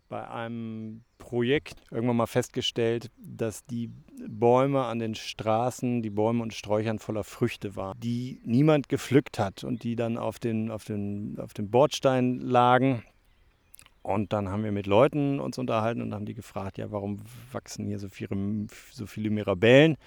bei 0.10 0.28
einem 0.30 1.04
Projekt 1.18 1.82
irgendwann 1.92 2.18
mal 2.18 2.28
festgestellt, 2.28 3.10
dass 3.18 3.66
die 3.66 3.90
Bäume 4.28 4.86
an 4.86 5.00
den 5.00 5.16
Straßen, 5.16 6.02
die 6.02 6.10
Bäume 6.10 6.44
und 6.44 6.54
Sträuchern 6.54 7.00
voller 7.00 7.24
Früchte 7.24 7.76
waren, 7.76 8.00
die 8.00 8.42
niemand 8.44 8.90
gepflückt 8.90 9.40
hat 9.40 9.64
und 9.64 9.84
die 9.84 9.96
dann 9.96 10.18
auf 10.18 10.40
den, 10.40 10.72
auf 10.72 10.86
den, 10.86 11.38
auf 11.40 11.54
den 11.54 11.72
Bordstein 11.72 12.40
lagen 12.40 13.04
und 14.06 14.34
dann 14.34 14.50
haben 14.50 14.64
wir 14.64 14.72
mit 14.72 14.86
Leuten 14.86 15.40
uns 15.40 15.58
unterhalten 15.58 16.04
und 16.04 16.14
haben 16.14 16.26
die 16.26 16.36
gefragt, 16.36 16.78
ja, 16.78 16.92
warum 16.92 17.22
wachsen 17.52 17.88
hier 17.88 17.98
so 17.98 18.08
viele, 18.08 18.68
so 18.92 19.08
viele 19.08 19.32
Mirabellen? 19.32 19.98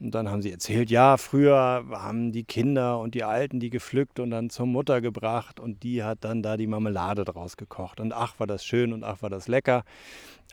Und 0.00 0.14
dann 0.14 0.30
haben 0.30 0.42
sie 0.42 0.52
erzählt, 0.52 0.90
ja, 0.90 1.16
früher 1.16 1.84
haben 1.90 2.30
die 2.30 2.44
Kinder 2.44 3.00
und 3.00 3.14
die 3.14 3.24
Alten 3.24 3.58
die 3.58 3.70
gepflückt 3.70 4.20
und 4.20 4.30
dann 4.30 4.48
zur 4.48 4.66
Mutter 4.66 5.00
gebracht 5.00 5.58
und 5.58 5.82
die 5.82 6.04
hat 6.04 6.18
dann 6.20 6.42
da 6.42 6.56
die 6.56 6.68
Marmelade 6.68 7.24
draus 7.24 7.56
gekocht. 7.56 7.98
Und 7.98 8.12
ach, 8.12 8.38
war 8.38 8.46
das 8.46 8.64
schön 8.64 8.92
und 8.92 9.02
ach, 9.02 9.22
war 9.22 9.30
das 9.30 9.48
lecker. 9.48 9.82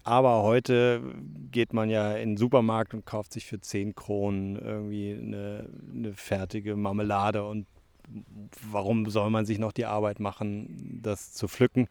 Aber 0.04 0.42
heute 0.42 1.02
geht 1.52 1.74
man 1.74 1.90
ja 1.90 2.14
in 2.14 2.32
den 2.32 2.38
Supermarkt 2.38 2.96
und 2.96 3.06
kauft 3.06 3.34
sich 3.34 3.46
für 3.46 3.60
10 3.60 3.94
Kronen 3.94 4.56
irgendwie 4.56 5.14
eine, 5.14 5.70
eine 5.94 6.14
fertige 6.14 6.76
Marmelade 6.76 7.46
und 7.46 7.68
warum 8.72 9.10
soll 9.10 9.30
man 9.30 9.46
sich 9.46 9.60
noch 9.60 9.72
die 9.72 9.86
Arbeit 9.86 10.20
machen, 10.20 11.00
das 11.02 11.34
zu 11.34 11.48
pflücken? 11.48 11.88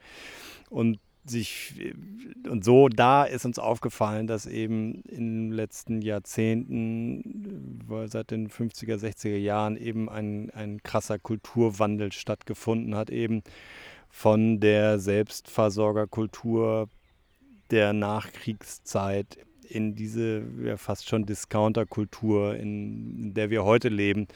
Und 0.70 0.98
sich 1.26 1.74
und 2.48 2.64
so 2.64 2.88
da 2.88 3.24
ist 3.24 3.44
uns 3.44 3.58
aufgefallen, 3.58 4.26
dass 4.26 4.46
eben 4.46 5.02
in 5.02 5.48
den 5.48 5.52
letzten 5.52 6.02
Jahrzehnten, 6.02 7.80
seit 8.06 8.30
den 8.30 8.48
50er, 8.48 8.96
60er 8.96 9.36
Jahren 9.36 9.76
eben 9.76 10.08
ein, 10.08 10.50
ein 10.50 10.82
krasser 10.82 11.18
Kulturwandel 11.18 12.12
stattgefunden 12.12 12.94
hat, 12.94 13.10
eben 13.10 13.42
von 14.10 14.60
der 14.60 14.98
Selbstversorgerkultur 14.98 16.88
der 17.70 17.92
Nachkriegszeit 17.92 19.38
in 19.68 19.94
diese 19.94 20.44
ja, 20.62 20.76
fast 20.76 21.08
schon 21.08 21.26
Discounterkultur, 21.26 22.54
in 22.56 23.34
der 23.34 23.50
wir 23.50 23.64
heute 23.64 23.88
leben. 23.88 24.28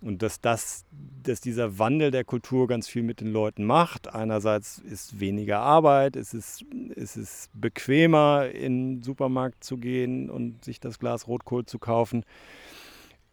Und 0.00 0.22
dass, 0.22 0.40
das, 0.40 0.84
dass 1.22 1.40
dieser 1.40 1.78
Wandel 1.78 2.12
der 2.12 2.24
Kultur 2.24 2.68
ganz 2.68 2.86
viel 2.86 3.02
mit 3.02 3.20
den 3.20 3.32
Leuten 3.32 3.64
macht. 3.64 4.14
Einerseits 4.14 4.78
ist 4.78 5.18
weniger 5.18 5.58
Arbeit, 5.58 6.14
es 6.14 6.34
ist, 6.34 6.64
es 6.94 7.16
ist 7.16 7.50
bequemer, 7.52 8.48
in 8.48 8.98
den 8.98 9.02
Supermarkt 9.02 9.64
zu 9.64 9.76
gehen 9.76 10.30
und 10.30 10.64
sich 10.64 10.78
das 10.78 11.00
Glas 11.00 11.26
Rotkohl 11.26 11.66
zu 11.66 11.80
kaufen, 11.80 12.24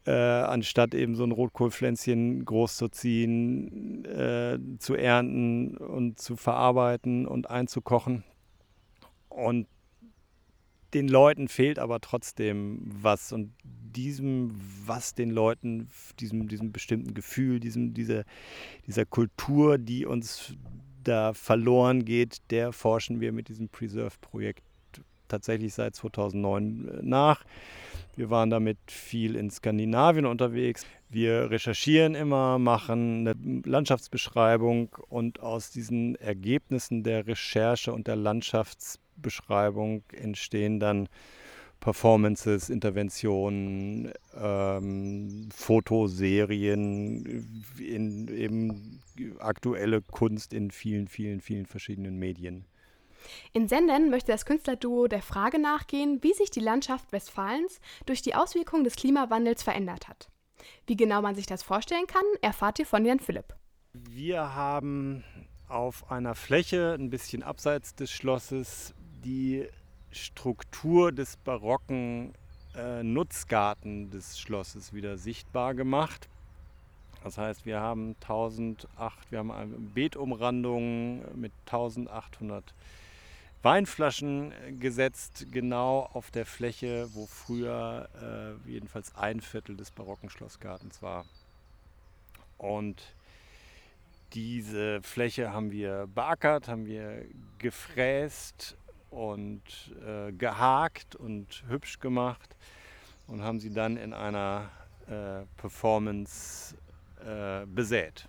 äh, 0.08 0.12
anstatt 0.12 0.96
eben 0.96 1.16
so 1.16 1.24
ein 1.24 1.32
Rotkohlpflänzchen 1.32 2.46
groß 2.46 2.78
zu 2.78 2.88
ziehen, 2.90 4.04
äh, 4.06 4.58
zu 4.80 4.96
ernten 4.96 5.78
und 5.78 6.20
zu 6.20 6.36
verarbeiten 6.36 7.28
und 7.28 7.50
einzukochen. 7.50 8.24
Und 9.30 9.68
den 10.96 11.10
Leuten 11.10 11.50
fehlt 11.50 11.78
aber 11.78 12.00
trotzdem 12.00 12.80
was. 12.86 13.34
Und 13.34 13.54
diesem, 13.64 14.52
was 14.86 15.14
den 15.14 15.30
Leuten, 15.30 15.90
diesem, 16.20 16.48
diesem 16.48 16.72
bestimmten 16.72 17.14
Gefühl, 17.14 17.60
diesem, 17.60 17.94
dieser, 17.94 18.24
dieser 18.88 19.06
Kultur, 19.06 19.78
die 19.78 20.06
uns 20.06 20.54
da 21.04 21.34
verloren 21.34 22.06
geht, 22.06 22.38
der 22.50 22.72
forschen 22.72 23.20
wir 23.20 23.34
mit 23.34 23.50
diesem 23.50 23.68
Preserve-Projekt 23.68 24.64
tatsächlich 25.28 25.74
seit 25.74 25.96
2009 25.96 26.88
äh, 26.88 27.00
nach. 27.02 27.44
Wir 28.16 28.30
waren 28.30 28.50
damit 28.50 28.78
viel 28.88 29.36
in 29.36 29.52
Skandinavien 29.52 30.26
unterwegs. 30.26 30.86
Wir 31.10 31.52
recherchieren 31.52 32.16
immer, 32.16 32.58
machen 32.58 33.28
eine 33.28 33.62
Landschaftsbeschreibung 33.66 34.96
und 35.10 35.42
aus 35.42 35.72
diesen 35.72 36.16
Ergebnissen 36.16 37.04
der 37.04 37.28
Recherche 37.28 37.92
und 37.92 38.08
der 38.08 38.16
Landschaftsbeschreibung 39.16 40.04
entstehen 40.12 40.80
dann 40.80 41.08
Performances, 41.80 42.70
Interventionen, 42.70 44.12
ähm, 44.36 45.50
Fotoserien, 45.54 47.64
in, 47.78 48.28
eben 48.30 49.02
aktuelle 49.40 50.02
Kunst 50.02 50.54
in 50.54 50.72
vielen, 50.72 51.08
vielen, 51.08 51.42
vielen 51.42 51.66
verschiedenen 51.66 52.18
Medien. 52.18 52.66
In 53.54 53.68
Senden 53.68 54.10
möchte 54.10 54.32
das 54.32 54.46
Künstlerduo 54.46 55.08
der 55.08 55.22
Frage 55.22 55.60
nachgehen, 55.60 56.20
wie 56.22 56.34
sich 56.34 56.50
die 56.50 56.60
Landschaft 56.60 57.12
Westfalens 57.12 57.80
durch 58.06 58.22
die 58.22 58.36
Auswirkungen 58.36 58.84
des 58.84 58.96
Klimawandels 58.96 59.64
verändert 59.64 60.08
hat. 60.08 60.30
Wie 60.88 60.96
genau 60.96 61.22
man 61.22 61.36
sich 61.36 61.46
das 61.46 61.62
vorstellen 61.62 62.08
kann, 62.08 62.24
erfahrt 62.42 62.80
ihr 62.80 62.86
von 62.86 63.06
Jan 63.06 63.20
Philipp. 63.20 63.56
Wir 63.94 64.56
haben 64.56 65.24
auf 65.68 66.12
einer 66.12 66.36
Fläche 66.36 66.96
ein 66.98 67.10
bisschen 67.10 67.44
abseits 67.44 67.96
des 67.96 68.12
Schlosses 68.12 68.94
die 69.26 69.68
Struktur 70.12 71.12
des 71.12 71.36
barocken 71.38 72.34
äh, 72.76 73.04
Nutzgarten 73.04 74.10
des 74.12 74.40
Schlosses 74.40 74.94
wieder 74.94 75.18
sichtbar 75.18 75.74
gemacht. 75.74 76.30
Das 77.24 77.38
heißt, 77.38 77.66
wir 77.66 77.80
haben 77.80 78.16
1008, 78.22 79.32
wir 79.32 79.40
haben 79.40 79.52
eine 79.52 79.78
Beetumrandung 79.78 81.24
mit 81.36 81.52
1800 81.66 82.74
Weinflaschen 83.64 84.54
gesetzt, 84.80 85.48
genau 85.52 86.08
auf 86.14 86.30
der 86.30 86.46
Fläche, 86.46 87.10
wo 87.14 87.26
früher 87.26 88.08
äh, 88.22 88.70
jedenfalls 88.70 89.16
ein 89.16 89.42
Viertel 89.42 89.76
des 89.76 89.90
barocken 89.90 90.30
Schlossgartens 90.30 91.02
war. 91.02 91.26
Und 92.60 93.16
diese 94.34 95.02
Fläche 95.02 95.52
haben 95.52 95.72
wir 95.72 96.08
beackert, 96.14 96.68
haben 96.68 96.86
wir 96.86 97.26
gefräst, 97.58 98.78
und 99.16 99.64
äh, 100.06 100.34
gehakt 100.34 101.16
und 101.16 101.64
hübsch 101.70 102.00
gemacht 102.00 102.56
und 103.28 103.42
haben 103.42 103.60
sie 103.60 103.72
dann 103.72 103.96
in 103.96 104.14
einer 104.14 104.70
äh, 105.08 105.46
Performance 105.58 106.76
äh, 107.26 107.66
besät. 107.66 108.28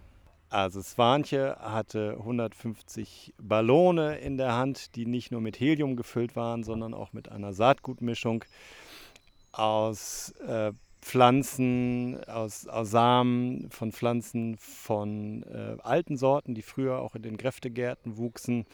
Also 0.49 0.81
Swanche 0.81 1.57
hatte 1.61 2.17
150 2.19 3.35
Ballone 3.37 4.19
in 4.19 4.37
der 4.37 4.53
Hand, 4.53 4.95
die 4.95 5.05
nicht 5.05 5.33
nur 5.33 5.41
mit 5.41 5.59
Helium 5.59 5.97
gefüllt 5.97 6.37
waren, 6.37 6.63
sondern 6.63 6.95
auch 6.95 7.13
mit 7.13 7.29
einer 7.29 7.53
Saatgutmischung 7.53 8.45
aus 9.51 10.31
äh, 10.47 10.73
Pflanzen, 11.03 12.23
aus, 12.29 12.69
aus, 12.69 12.91
Samen 12.91 13.71
von 13.71 13.91
Pflanzen 13.91 14.57
von 14.59 15.43
äh, 15.45 15.77
alten 15.83 16.17
Sorten, 16.17 16.55
die 16.55 16.63
früher 16.63 17.01
auch 17.01 17.15
in 17.17 17.23
den 17.23 17.37
Kräftegärten 17.37 18.17
wuchsen 18.17 18.67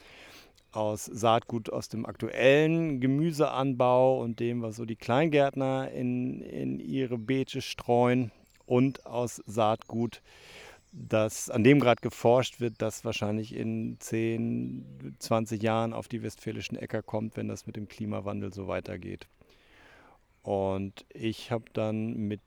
aus 0.72 1.04
Saatgut 1.04 1.70
aus 1.70 1.88
dem 1.88 2.06
aktuellen 2.06 3.00
Gemüseanbau 3.00 4.20
und 4.20 4.40
dem, 4.40 4.62
was 4.62 4.76
so 4.76 4.84
die 4.84 4.96
Kleingärtner 4.96 5.90
in, 5.90 6.40
in 6.40 6.80
ihre 6.80 7.18
Beete 7.18 7.60
streuen 7.60 8.32
und 8.66 9.06
aus 9.06 9.42
Saatgut, 9.46 10.22
das, 10.92 11.48
an 11.48 11.64
dem 11.64 11.80
gerade 11.80 12.00
geforscht 12.02 12.60
wird, 12.60 12.74
das 12.78 13.04
wahrscheinlich 13.04 13.54
in 13.54 13.96
10, 13.98 15.16
20 15.18 15.62
Jahren 15.62 15.92
auf 15.92 16.08
die 16.08 16.22
westfälischen 16.22 16.76
Äcker 16.76 17.02
kommt, 17.02 17.36
wenn 17.36 17.48
das 17.48 17.66
mit 17.66 17.76
dem 17.76 17.88
Klimawandel 17.88 18.52
so 18.52 18.68
weitergeht. 18.68 19.26
Und 20.42 21.06
ich 21.08 21.50
habe 21.50 21.64
dann 21.72 22.14
mit 22.14 22.40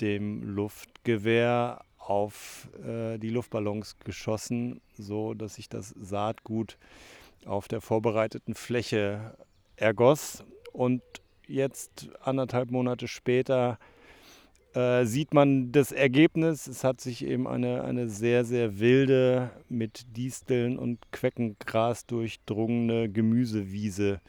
dem 0.00 0.42
Luftgewehr 0.42 1.84
auf 1.98 2.68
äh, 2.84 3.18
die 3.18 3.30
Luftballons 3.30 3.98
geschossen, 4.00 4.80
so 4.96 5.34
dass 5.34 5.58
ich 5.58 5.68
das 5.68 5.90
Saatgut 5.90 6.78
auf 7.46 7.68
der 7.68 7.80
vorbereiteten 7.80 8.54
Fläche 8.54 9.36
ergoss. 9.76 10.44
Und 10.72 11.02
jetzt, 11.46 12.10
anderthalb 12.20 12.70
Monate 12.70 13.08
später, 13.08 13.78
äh, 14.74 15.06
sieht 15.06 15.32
man 15.32 15.72
das 15.72 15.90
Ergebnis. 15.90 16.66
Es 16.66 16.84
hat 16.84 17.00
sich 17.00 17.24
eben 17.24 17.48
eine, 17.48 17.84
eine 17.84 18.08
sehr, 18.08 18.44
sehr 18.44 18.78
wilde, 18.78 19.50
mit 19.68 20.16
Disteln 20.16 20.78
und 20.78 21.10
Queckengras 21.12 22.06
durchdrungene 22.06 23.08
Gemüsewiese 23.08 24.20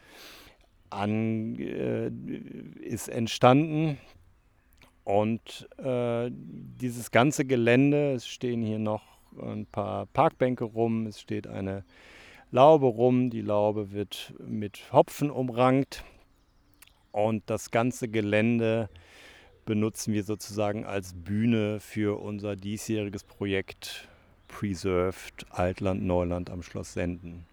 an, 0.90 1.60
äh, 1.60 2.10
ist 2.82 3.10
entstanden. 3.10 3.98
Und 5.04 5.68
äh, 5.78 6.30
dieses 6.32 7.12
ganze 7.12 7.46
Gelände, 7.46 8.14
es 8.14 8.28
stehen 8.28 8.62
hier 8.62 8.80
noch 8.80 9.04
ein 9.42 9.66
paar 9.66 10.06
Parkbänke 10.08 10.64
rum, 10.64 11.08
es 11.08 11.20
steht 11.20 11.48
eine 11.48 11.84
Laube 12.52 12.86
rum. 12.88 13.30
Die 13.30 13.42
Laube 13.42 13.92
wird 13.92 14.34
mit 14.40 14.92
Hopfen 14.94 15.30
umrankt 15.30 16.04
und 17.12 17.44
das 17.50 17.72
ganze 17.72 18.08
Gelände 18.08 18.90
benutzen 19.66 20.14
wir 20.14 20.24
sozusagen 20.24 20.86
als 20.86 21.14
Bühne 21.14 21.80
für 21.80 22.20
unser 22.22 22.56
diesjähriges 22.56 23.24
Projekt 23.24 24.08
Preserved 24.48 25.46
Altland 25.50 26.04
Neuland 26.04 26.50
am 26.50 26.64
Schloss 26.64 26.94
Senden. 26.94 27.46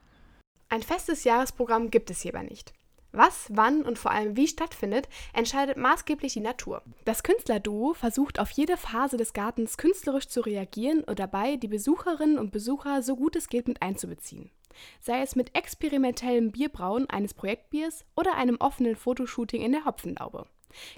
Ein 0.69 0.83
festes 0.83 1.25
Jahresprogramm 1.25 1.91
gibt 1.91 2.11
es 2.11 2.23
hierbei 2.23 2.45
nicht. 2.45 2.73
Was, 3.17 3.47
wann 3.51 3.83
und 3.83 3.97
vor 3.97 4.11
allem 4.11 4.37
wie 4.37 4.49
stattfindet, 4.49 5.09
entscheidet 5.33 5.77
maßgeblich 5.77 6.33
die 6.33 6.41
Natur. 6.41 6.83
Das 7.05 7.23
Künstlerduo 7.23 7.95
versucht 7.95 8.41
auf 8.41 8.51
jede 8.51 8.77
Phase 8.77 9.17
des 9.17 9.33
Gartens 9.33 9.77
künstlerisch 9.77 10.27
zu 10.27 10.41
reagieren 10.41 11.05
und 11.05 11.21
dabei 11.21 11.55
die 11.55 11.69
Besucherinnen 11.69 12.41
und 12.41 12.51
Besucher 12.51 13.03
so 13.03 13.15
gut 13.15 13.37
es 13.37 13.49
geht 13.49 13.69
mit 13.69 13.83
einzubeziehen. 13.83 14.51
Sei 14.99 15.23
es 15.23 15.37
mit 15.37 15.57
experimentellem 15.57 16.51
Bierbrauen 16.51 17.09
eines 17.09 17.35
Projektbiers 17.35 18.05
oder 18.17 18.35
einem 18.35 18.57
offenen 18.59 18.97
Fotoshooting 18.97 19.63
in 19.63 19.71
der 19.71 19.85
Hopfenlaube. 19.85 20.49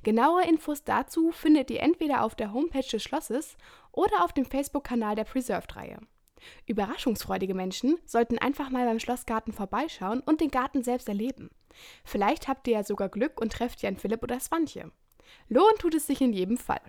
Genaue 0.03 0.43
Infos 0.49 0.85
dazu 0.85 1.33
findet 1.33 1.71
ihr 1.71 1.81
entweder 1.83 2.23
auf 2.23 2.35
der 2.35 2.55
Homepage 2.55 2.81
des 2.81 3.03
Schlosses 3.03 3.59
oder 3.93 4.25
auf 4.25 4.33
dem 4.33 4.47
Facebook-Kanal 4.47 5.17
der 5.17 5.25
Preserved-Reihe. 5.25 5.99
Überraschungsfreudige 6.65 7.55
Menschen 7.55 7.99
sollten 8.07 8.39
einfach 8.39 8.71
mal 8.71 8.87
beim 8.87 9.01
Schlossgarten 9.01 9.53
vorbeischauen 9.53 10.21
und 10.21 10.41
den 10.41 10.51
Garten 10.51 10.83
selbst 10.83 11.09
erleben. 11.09 11.51
Vielleicht 12.05 12.49
habt 12.49 12.67
ihr 12.69 12.75
ja 12.75 12.85
sogar 12.85 13.09
Glück 13.09 13.41
und 13.41 13.53
trefft 13.53 13.83
Jan 13.83 13.97
Philipp 13.97 14.23
oder 14.23 14.41
Swantje. 14.41 14.91
Lohnt 15.49 15.79
tut 15.79 15.95
es 15.95 16.07
sich 16.07 16.21
in 16.21 16.33
jedem 16.33 16.57
Fall. 16.57 16.83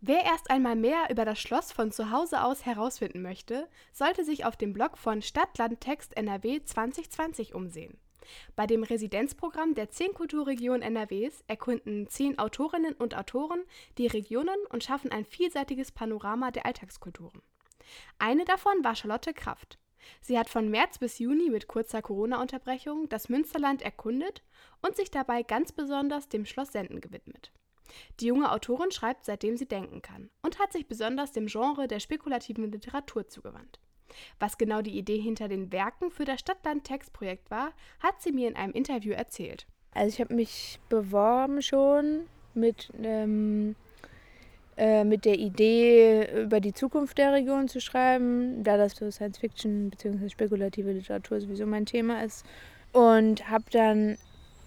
Wer 0.00 0.24
erst 0.24 0.50
einmal 0.50 0.76
mehr 0.76 1.10
über 1.10 1.24
das 1.24 1.40
Schloss 1.40 1.72
von 1.72 1.90
zu 1.90 2.12
Hause 2.12 2.44
aus 2.44 2.64
herausfinden 2.64 3.20
möchte, 3.20 3.68
sollte 3.92 4.24
sich 4.24 4.44
auf 4.44 4.56
dem 4.56 4.72
Blog 4.72 4.96
von 4.96 5.22
Stadtlandtext 5.22 6.16
NRW 6.16 6.62
2020 6.62 7.52
umsehen. 7.52 7.98
Bei 8.54 8.66
dem 8.66 8.84
Residenzprogramm 8.84 9.74
der 9.74 9.90
10 9.90 10.14
Kulturregionen 10.14 10.82
NRWs 10.82 11.42
erkunden 11.48 12.08
10 12.08 12.38
Autorinnen 12.38 12.94
und 12.94 13.16
Autoren 13.16 13.64
die 13.96 14.06
Regionen 14.06 14.58
und 14.70 14.84
schaffen 14.84 15.10
ein 15.10 15.24
vielseitiges 15.24 15.90
Panorama 15.90 16.50
der 16.50 16.66
Alltagskulturen. 16.66 17.42
Eine 18.18 18.44
davon 18.44 18.84
war 18.84 18.94
Charlotte 18.94 19.32
Kraft. 19.32 19.78
Sie 20.20 20.38
hat 20.38 20.48
von 20.48 20.70
März 20.70 20.98
bis 20.98 21.18
Juni 21.18 21.50
mit 21.50 21.68
kurzer 21.68 22.02
Corona-Unterbrechung 22.02 23.08
das 23.08 23.28
Münsterland 23.28 23.82
erkundet 23.82 24.42
und 24.82 24.96
sich 24.96 25.10
dabei 25.10 25.42
ganz 25.42 25.72
besonders 25.72 26.28
dem 26.28 26.44
Schloss 26.44 26.72
Senden 26.72 27.00
gewidmet. 27.00 27.52
Die 28.20 28.26
junge 28.26 28.52
Autorin 28.52 28.90
schreibt 28.90 29.24
seitdem 29.24 29.56
sie 29.56 29.66
denken 29.66 30.02
kann 30.02 30.30
und 30.42 30.58
hat 30.58 30.72
sich 30.72 30.86
besonders 30.86 31.32
dem 31.32 31.46
Genre 31.46 31.88
der 31.88 32.00
spekulativen 32.00 32.70
Literatur 32.70 33.28
zugewandt. 33.28 33.80
Was 34.38 34.58
genau 34.58 34.82
die 34.82 34.96
Idee 34.96 35.20
hinter 35.20 35.48
den 35.48 35.72
Werken 35.72 36.10
für 36.10 36.24
das 36.24 36.40
Stadtland-Text-Projekt 36.40 37.50
war, 37.50 37.72
hat 38.00 38.20
sie 38.20 38.32
mir 38.32 38.48
in 38.48 38.56
einem 38.56 38.72
Interview 38.72 39.12
erzählt. 39.12 39.66
Also 39.92 40.08
ich 40.08 40.20
habe 40.20 40.34
mich 40.34 40.80
beworben 40.88 41.62
schon 41.62 42.26
mit 42.54 42.90
ähm, 43.02 43.76
äh, 44.78 45.02
mit 45.02 45.24
der 45.24 45.36
Idee, 45.36 46.42
über 46.42 46.60
die 46.60 46.72
Zukunft 46.72 47.18
der 47.18 47.32
Region 47.32 47.66
zu 47.66 47.80
schreiben, 47.80 48.62
da 48.62 48.76
das 48.76 48.94
für 48.94 49.10
Science 49.10 49.38
Fiction 49.38 49.90
bzw. 49.90 50.28
spekulative 50.28 50.92
Literatur 50.92 51.40
sowieso 51.40 51.66
mein 51.66 51.84
Thema 51.84 52.22
ist. 52.22 52.46
Und 52.92 53.50
habe 53.50 53.64
dann, 53.72 54.18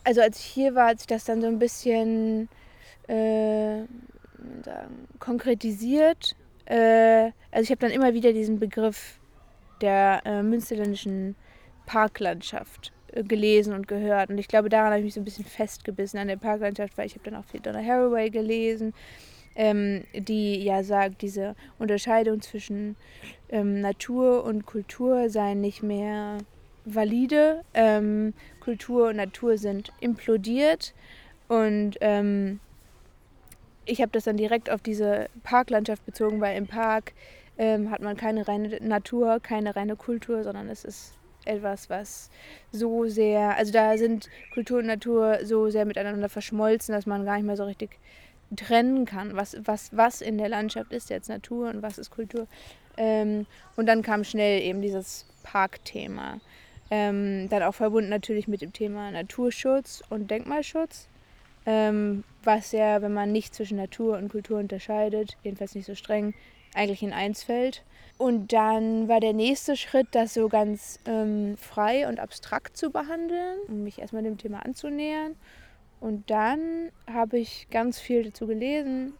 also 0.04 0.20
als 0.20 0.38
ich 0.40 0.46
hier 0.46 0.76
war, 0.76 0.90
hat 0.90 1.00
sich 1.00 1.08
das 1.08 1.24
dann 1.24 1.42
so 1.42 1.48
ein 1.48 1.60
bisschen 1.60 2.50
äh, 3.08 3.84
sagen, 4.66 5.08
konkretisiert. 5.20 6.36
Äh, 6.66 7.32
also 7.50 7.64
ich 7.64 7.72
habe 7.72 7.80
dann 7.80 7.92
immer 7.92 8.14
wieder 8.14 8.34
diesen 8.34 8.60
Begriff 8.60 9.18
der 9.80 10.24
äh, 10.26 10.44
münsterländischen 10.44 11.38
Parklandschaft 11.86 12.92
äh, 13.14 13.24
gelesen 13.24 13.74
und 13.74 13.88
gehört. 13.88 14.30
Und 14.30 14.40
ich 14.40 14.50
glaube, 14.50 14.68
daran 14.68 14.88
habe 14.88 15.00
ich 15.00 15.06
mich 15.06 15.14
so 15.14 15.22
ein 15.22 15.26
bisschen 15.26 15.46
festgebissen 15.46 16.20
an 16.20 16.28
der 16.28 16.36
Parklandschaft, 16.36 16.98
weil 16.98 17.06
ich 17.06 17.14
habe 17.14 17.24
dann 17.24 17.36
auch 17.36 17.46
viel 17.46 17.62
Donna 17.62 17.80
Haraway 17.82 18.30
gelesen 18.30 18.94
ähm, 19.56 20.04
die 20.14 20.64
ja 20.64 20.84
sagt, 20.84 21.22
diese 21.22 21.56
Unterscheidung 21.80 22.42
zwischen 22.42 22.96
ähm, 23.50 23.82
Natur 23.82 24.44
und 24.44 24.66
Kultur 24.66 25.30
sei 25.30 25.54
nicht 25.54 25.84
mehr 25.84 26.38
valide. 26.86 27.64
Ähm, 27.74 28.34
Kultur 28.60 29.10
und 29.10 29.18
Natur 29.18 29.58
sind 29.58 29.92
implodiert 30.00 30.94
und 31.48 31.98
ähm, 32.02 32.60
ich 33.86 34.02
habe 34.02 34.12
das 34.12 34.24
dann 34.24 34.38
direkt 34.38 34.70
auf 34.70 34.82
diese 34.82 35.28
Parklandschaft 35.44 36.06
bezogen, 36.06 36.40
weil 36.40 36.58
im 36.58 36.68
Park 36.68 37.14
ähm, 37.58 37.92
hat 37.92 38.02
man 38.02 38.16
keine 38.16 38.48
reine 38.48 38.78
Natur, 38.82 39.40
keine 39.40 39.76
reine 39.76 39.96
Kultur, 39.96 40.44
sondern 40.44 40.70
es 40.70 40.86
ist 40.86 41.14
etwas, 41.46 41.90
was 41.90 42.30
so 42.72 43.08
sehr, 43.08 43.58
also 43.58 43.74
da 43.74 43.98
sind 43.98 44.30
Kultur 44.54 44.80
und 44.80 44.86
Natur 44.86 45.40
so 45.44 45.70
sehr 45.70 45.86
miteinander 45.86 46.30
verschmolzen, 46.30 46.94
dass 46.94 47.06
man 47.06 47.26
gar 47.26 47.36
nicht 47.36 47.46
mehr 47.46 47.58
so 47.58 47.66
richtig 47.66 48.00
trennen 48.56 49.06
kann, 49.06 49.36
was, 49.36 49.58
was, 49.64 49.96
was 49.96 50.22
in 50.22 50.38
der 50.38 50.50
Landschaft 50.50 50.92
ist 50.92 51.10
jetzt 51.10 51.30
Natur 51.30 51.70
und 51.70 51.82
was 51.82 51.98
ist 51.98 52.12
Kultur. 52.12 52.48
Ähm, 52.98 53.46
und 53.76 53.86
dann 53.86 54.02
kam 54.02 54.24
schnell 54.24 54.62
eben 54.62 54.82
dieses 54.82 55.26
Parkthema. 55.44 56.40
Ähm, 56.90 57.48
dann 57.50 57.64
auch 57.64 57.76
verbunden 57.76 58.10
natürlich 58.10 58.48
mit 58.48 58.62
dem 58.62 58.74
Thema 58.74 59.12
Naturschutz 59.12 60.04
und 60.10 60.30
Denkmalschutz, 60.30 61.08
ähm, 61.66 62.26
was 62.44 62.74
ja, 62.74 63.02
wenn 63.02 63.14
man 63.14 63.32
nicht 63.32 63.56
zwischen 63.56 63.78
Natur 63.78 64.18
und 64.18 64.30
Kultur 64.30 64.60
unterscheidet, 64.60 65.38
jedenfalls 65.44 65.74
nicht 65.74 65.86
so 65.86 65.96
streng, 65.96 66.34
eigentlich 66.74 67.04
in 67.04 67.14
eins 67.14 67.44
fällt. 67.44 67.84
Und 68.18 68.54
dann 68.54 69.08
war 69.08 69.20
der 69.20 69.34
nächste 69.34 69.76
Schritt, 69.76 70.08
das 70.12 70.34
so 70.34 70.48
ganz 70.48 71.00
ähm, 71.06 71.58
frei 71.58 72.08
und 72.08 72.20
abstrakt 72.20 72.78
zu 72.78 72.92
behandeln, 72.92 73.58
um 73.68 73.84
mich 73.84 74.00
erstmal 74.00 74.24
dem 74.24 74.38
Thema 74.38 74.64
anzunähern. 74.66 75.36
Und 76.02 76.30
dann 76.32 76.92
habe 77.08 77.38
ich 77.38 77.68
ganz 77.70 78.00
viel 78.00 78.24
dazu 78.24 78.48
gelesen, 78.48 79.14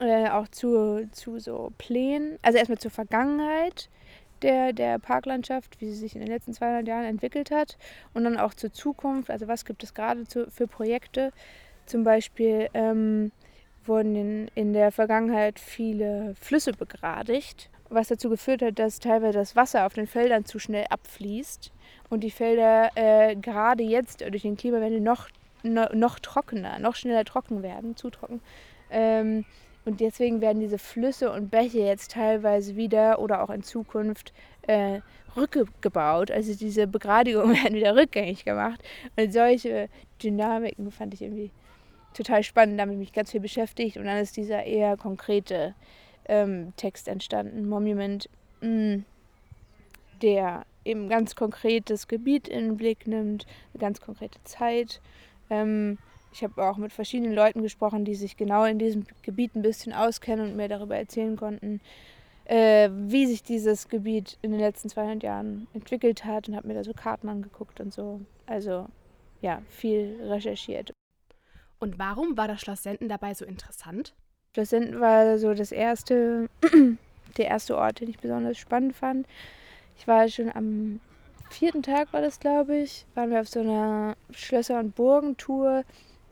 äh, 0.00 0.30
auch 0.30 0.48
zu, 0.48 1.06
zu 1.12 1.38
so 1.38 1.72
Plänen, 1.76 2.38
also 2.40 2.58
erstmal 2.58 2.78
zur 2.78 2.90
Vergangenheit 2.90 3.90
der, 4.40 4.72
der 4.72 4.98
Parklandschaft, 4.98 5.78
wie 5.78 5.90
sie 5.90 5.94
sich 5.94 6.14
in 6.14 6.22
den 6.22 6.30
letzten 6.30 6.54
200 6.54 6.88
Jahren 6.88 7.04
entwickelt 7.04 7.50
hat 7.50 7.76
und 8.14 8.24
dann 8.24 8.38
auch 8.38 8.54
zur 8.54 8.72
Zukunft, 8.72 9.30
also 9.30 9.46
was 9.46 9.66
gibt 9.66 9.84
es 9.84 9.92
gerade 9.92 10.26
zu, 10.26 10.50
für 10.50 10.66
Projekte. 10.66 11.32
Zum 11.84 12.02
Beispiel 12.02 12.70
ähm, 12.72 13.30
wurden 13.84 14.16
in, 14.16 14.50
in 14.54 14.72
der 14.72 14.92
Vergangenheit 14.92 15.58
viele 15.58 16.34
Flüsse 16.40 16.72
begradigt, 16.72 17.68
was 17.90 18.08
dazu 18.08 18.30
geführt 18.30 18.62
hat, 18.62 18.78
dass 18.78 19.00
teilweise 19.00 19.38
das 19.38 19.54
Wasser 19.54 19.84
auf 19.84 19.92
den 19.92 20.06
Feldern 20.06 20.46
zu 20.46 20.58
schnell 20.58 20.86
abfließt 20.88 21.72
und 22.08 22.20
die 22.20 22.30
Felder 22.30 22.90
äh, 22.94 23.36
gerade 23.36 23.82
jetzt 23.82 24.22
durch 24.22 24.42
den 24.42 24.56
Klimawandel 24.56 25.02
noch 25.02 25.28
noch 25.62 26.18
trockener, 26.18 26.78
noch 26.78 26.94
schneller 26.94 27.24
trocken 27.24 27.62
werden, 27.62 27.96
zu 27.96 28.10
trocken. 28.10 28.40
Ähm, 28.90 29.44
und 29.84 30.00
deswegen 30.00 30.40
werden 30.40 30.60
diese 30.60 30.78
Flüsse 30.78 31.32
und 31.32 31.50
Bäche 31.50 31.80
jetzt 31.80 32.12
teilweise 32.12 32.76
wieder 32.76 33.18
oder 33.18 33.42
auch 33.42 33.50
in 33.50 33.62
Zukunft 33.62 34.32
äh, 34.62 35.00
rückgebaut. 35.36 36.30
Also 36.30 36.54
diese 36.54 36.86
Begradigungen 36.86 37.56
werden 37.62 37.74
wieder 37.74 37.96
rückgängig 37.96 38.44
gemacht. 38.44 38.82
Und 39.16 39.32
solche 39.32 39.88
Dynamiken 40.22 40.90
fand 40.90 41.14
ich 41.14 41.22
irgendwie 41.22 41.50
total 42.14 42.42
spannend, 42.42 42.78
damit 42.78 42.98
mich 42.98 43.12
ganz 43.12 43.30
viel 43.30 43.40
beschäftigt. 43.40 43.96
Und 43.96 44.04
dann 44.04 44.18
ist 44.18 44.36
dieser 44.36 44.64
eher 44.64 44.96
konkrete 44.96 45.74
ähm, 46.26 46.72
Text 46.76 47.08
entstanden, 47.08 47.68
Monument, 47.68 48.28
mh, 48.60 48.68
mm, 48.68 49.04
der 50.22 50.66
eben 50.84 51.08
ganz 51.08 51.34
konkretes 51.34 52.08
Gebiet 52.08 52.48
in 52.48 52.64
den 52.64 52.76
Blick 52.76 53.06
nimmt, 53.06 53.46
eine 53.72 53.80
ganz 53.80 54.00
konkrete 54.00 54.42
Zeit 54.44 55.00
ähm, 55.50 55.98
ich 56.32 56.44
habe 56.44 56.64
auch 56.64 56.76
mit 56.76 56.92
verschiedenen 56.92 57.34
Leuten 57.34 57.62
gesprochen, 57.62 58.04
die 58.04 58.14
sich 58.14 58.36
genau 58.36 58.64
in 58.64 58.78
diesem 58.78 59.04
Gebiet 59.22 59.54
ein 59.56 59.62
bisschen 59.62 59.92
auskennen 59.92 60.50
und 60.50 60.56
mir 60.56 60.68
darüber 60.68 60.96
erzählen 60.96 61.36
konnten, 61.36 61.80
äh, 62.44 62.88
wie 62.92 63.26
sich 63.26 63.42
dieses 63.42 63.88
Gebiet 63.88 64.38
in 64.42 64.52
den 64.52 64.60
letzten 64.60 64.88
200 64.88 65.22
Jahren 65.22 65.66
entwickelt 65.74 66.24
hat 66.24 66.48
und 66.48 66.56
habe 66.56 66.68
mir 66.68 66.74
da 66.74 66.84
so 66.84 66.92
Karten 66.92 67.28
angeguckt 67.28 67.80
und 67.80 67.92
so. 67.92 68.20
Also 68.46 68.86
ja, 69.40 69.62
viel 69.68 70.18
recherchiert. 70.22 70.92
Und 71.78 71.98
warum 71.98 72.36
war 72.36 72.46
das 72.46 72.60
Schloss 72.60 72.82
Senden 72.82 73.08
dabei 73.08 73.34
so 73.34 73.44
interessant? 73.44 74.14
Schloss 74.54 74.70
Senden 74.70 75.00
war 75.00 75.38
so 75.38 75.54
das 75.54 75.72
erste, 75.72 76.48
der 77.36 77.46
erste 77.46 77.76
Ort, 77.76 78.00
den 78.00 78.10
ich 78.10 78.18
besonders 78.18 78.58
spannend 78.58 78.94
fand. 78.94 79.26
Ich 79.96 80.06
war 80.06 80.28
schon 80.28 80.52
am 80.52 81.00
vierten 81.52 81.82
Tag 81.82 82.12
war 82.12 82.20
das, 82.20 82.40
glaube 82.40 82.76
ich, 82.76 83.06
waren 83.14 83.30
wir 83.30 83.40
auf 83.40 83.48
so 83.48 83.60
einer 83.60 84.16
Schlösser- 84.32 84.80
und 84.80 84.94
Burgentour. 84.94 85.84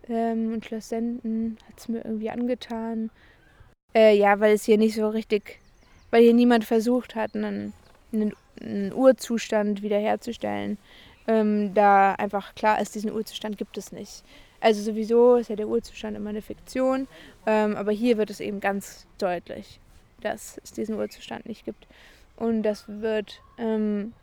Ähm, 0.08 0.52
und 0.54 0.64
Schloss 0.64 0.88
Senden 0.88 1.58
hat 1.66 1.78
es 1.78 1.88
mir 1.88 2.04
irgendwie 2.04 2.30
angetan. 2.30 3.10
Äh, 3.94 4.16
ja, 4.16 4.40
weil 4.40 4.54
es 4.54 4.64
hier 4.64 4.78
nicht 4.78 4.94
so 4.94 5.08
richtig, 5.08 5.60
weil 6.10 6.22
hier 6.22 6.34
niemand 6.34 6.64
versucht 6.64 7.14
hat, 7.14 7.34
einen, 7.34 7.72
einen, 8.12 8.32
einen 8.60 8.92
Urzustand 8.92 9.82
wiederherzustellen. 9.82 10.78
Ähm, 11.26 11.74
da 11.74 12.14
einfach 12.14 12.54
klar 12.54 12.80
ist, 12.80 12.94
diesen 12.94 13.12
Urzustand 13.12 13.58
gibt 13.58 13.76
es 13.76 13.92
nicht. 13.92 14.24
Also 14.60 14.82
sowieso 14.82 15.36
ist 15.36 15.50
ja 15.50 15.56
der 15.56 15.68
Urzustand 15.68 16.16
immer 16.16 16.30
eine 16.30 16.42
Fiktion, 16.42 17.06
ähm, 17.46 17.76
aber 17.76 17.92
hier 17.92 18.18
wird 18.18 18.30
es 18.30 18.40
eben 18.40 18.60
ganz 18.60 19.06
deutlich, 19.18 19.78
dass 20.20 20.58
es 20.64 20.72
diesen 20.72 20.96
Urzustand 20.96 21.46
nicht 21.46 21.64
gibt. 21.64 21.86
Und 22.36 22.62
das 22.62 22.84
wird 22.88 23.40
ähm, 23.58 24.14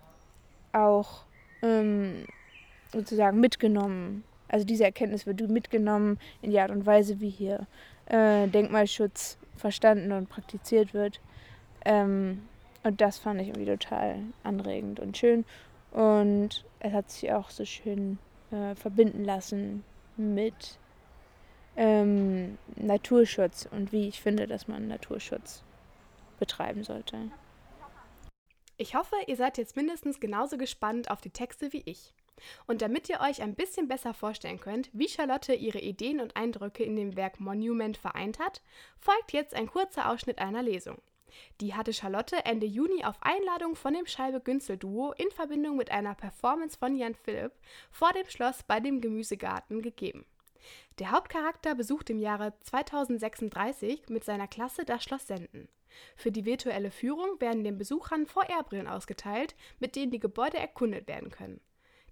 auch 0.76 1.24
ähm, 1.62 2.26
sozusagen 2.92 3.40
mitgenommen. 3.40 4.24
Also 4.48 4.66
diese 4.66 4.84
Erkenntnis 4.84 5.26
wird 5.26 5.42
mitgenommen 5.50 6.20
in 6.42 6.52
die 6.52 6.60
Art 6.60 6.72
und 6.72 6.86
Weise, 6.86 7.20
wie 7.20 7.30
hier 7.30 7.68
äh, 8.06 8.48
Denkmalschutz 8.48 9.38
verstanden 9.56 10.12
und 10.12 10.30
praktiziert 10.30 10.94
wird. 10.94 11.20
Ähm, 11.84 12.44
und 12.84 13.02
das 13.02 13.18
fand 13.18 13.42
ich 13.42 13.48
irgendwie 13.48 13.66
total 13.66 14.18
anregend 14.44 15.00
und 15.00 15.18
schön. 15.18 15.46
Und 15.92 16.66
es 16.80 16.94
hat 16.94 17.10
sich 17.10 17.32
auch 17.32 17.50
so 17.50 17.66
schön 17.66 18.20
äh, 18.52 18.76
verbinden 18.76 19.24
lassen 19.24 19.84
mit 20.18 20.78
ähm, 21.78 22.58
Naturschutz 22.76 23.68
und 23.70 23.92
wie 23.92 24.08
ich 24.08 24.22
finde, 24.22 24.48
dass 24.48 24.68
man 24.68 24.88
Naturschutz 24.88 25.64
betreiben 26.40 26.84
sollte. 26.84 27.18
Ich 28.78 28.96
hoffe, 28.96 29.16
ihr 29.28 29.38
seid 29.38 29.58
jetzt 29.58 29.76
mindestens 29.76 30.20
genauso 30.20 30.58
gespannt 30.58 31.10
auf 31.10 31.22
die 31.22 31.30
Texte 31.30 31.72
wie 31.72 31.84
ich. 31.86 32.14
Und 32.68 32.82
damit 32.82 33.08
ihr 33.08 33.22
euch 33.22 33.42
ein 33.42 33.56
bisschen 33.56 33.88
besser 33.88 34.14
vorstellen 34.14 34.60
könnt, 34.60 34.90
wie 34.92 35.08
Charlotte 35.08 35.54
ihre 35.54 35.80
Ideen 35.80 36.20
und 36.20 36.36
Eindrücke 36.36 36.84
in 36.84 36.98
dem 36.98 37.16
Werk 37.16 37.40
Monument 37.40 37.96
vereint 37.96 38.40
hat, 38.40 38.62
folgt 39.00 39.32
jetzt 39.32 39.54
ein 39.54 39.68
kurzer 39.68 40.10
Ausschnitt 40.10 40.40
einer 40.40 40.62
Lesung. 40.62 41.02
Die 41.62 41.74
hatte 41.74 41.94
Charlotte 41.94 42.44
Ende 42.46 42.66
Juni 42.66 43.04
auf 43.06 43.16
Einladung 43.22 43.76
von 43.76 43.94
dem 43.94 44.06
Scheibe-Günzel-Duo 44.06 45.14
in 45.14 45.32
Verbindung 45.32 45.78
mit 45.78 45.92
einer 45.92 46.16
Performance 46.16 46.78
von 46.78 46.96
Jan 46.96 47.16
Philipp 47.16 47.54
vor 47.92 48.12
dem 48.14 48.28
Schloss 48.30 48.64
bei 48.64 48.80
dem 48.80 49.02
Gemüsegarten 49.02 49.82
gegeben. 49.82 50.26
Der 51.00 51.12
Hauptcharakter 51.12 51.76
besucht 51.76 52.10
im 52.10 52.20
Jahre 52.20 52.54
2036 52.62 54.10
mit 54.10 54.24
seiner 54.24 54.48
Klasse 54.48 54.86
das 54.86 55.04
Schloss 55.04 55.28
Senden. 55.28 55.68
Für 56.16 56.32
die 56.32 56.46
virtuelle 56.46 56.92
Führung 56.92 57.40
werden 57.40 57.64
den 57.64 57.78
Besuchern 57.78 58.26
VR-Brillen 58.26 58.88
ausgeteilt, 58.88 59.56
mit 59.80 59.96
denen 59.96 60.12
die 60.12 60.20
Gebäude 60.20 60.58
erkundet 60.58 61.08
werden 61.08 61.30
können. 61.30 61.62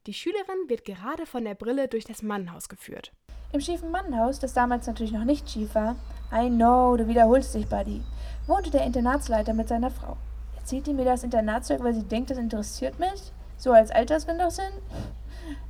Die 0.05 0.13
Schülerin 0.13 0.67
wird 0.67 0.83
gerade 0.83 1.25
von 1.25 1.45
der 1.45 1.55
Brille 1.55 1.87
durch 1.87 2.03
das 2.03 2.21
Mannhaus 2.21 2.67
geführt. 2.67 3.13
Im 3.53 3.61
schiefen 3.61 3.91
Mannhaus, 3.91 4.39
das 4.39 4.53
damals 4.53 4.87
natürlich 4.87 5.13
noch 5.13 5.23
nicht 5.23 5.49
schief 5.49 5.75
war, 5.75 5.95
I 6.33 6.49
know, 6.49 6.97
du 6.97 7.07
wiederholst 7.07 7.53
dich, 7.53 7.67
Buddy, 7.67 8.01
wohnte 8.47 8.71
der 8.71 8.83
Internatsleiter 8.83 9.53
mit 9.53 9.67
seiner 9.67 9.91
Frau. 9.91 10.17
Erzählt 10.57 10.87
die 10.87 10.93
mir 10.93 11.05
das 11.05 11.23
Internatszeug, 11.23 11.83
weil 11.83 11.93
sie 11.93 12.03
denkt, 12.03 12.31
das 12.31 12.37
interessiert 12.37 12.97
mich? 12.99 13.31
So 13.57 13.71
als 13.71 13.91
Altersgenossin? 13.91 14.71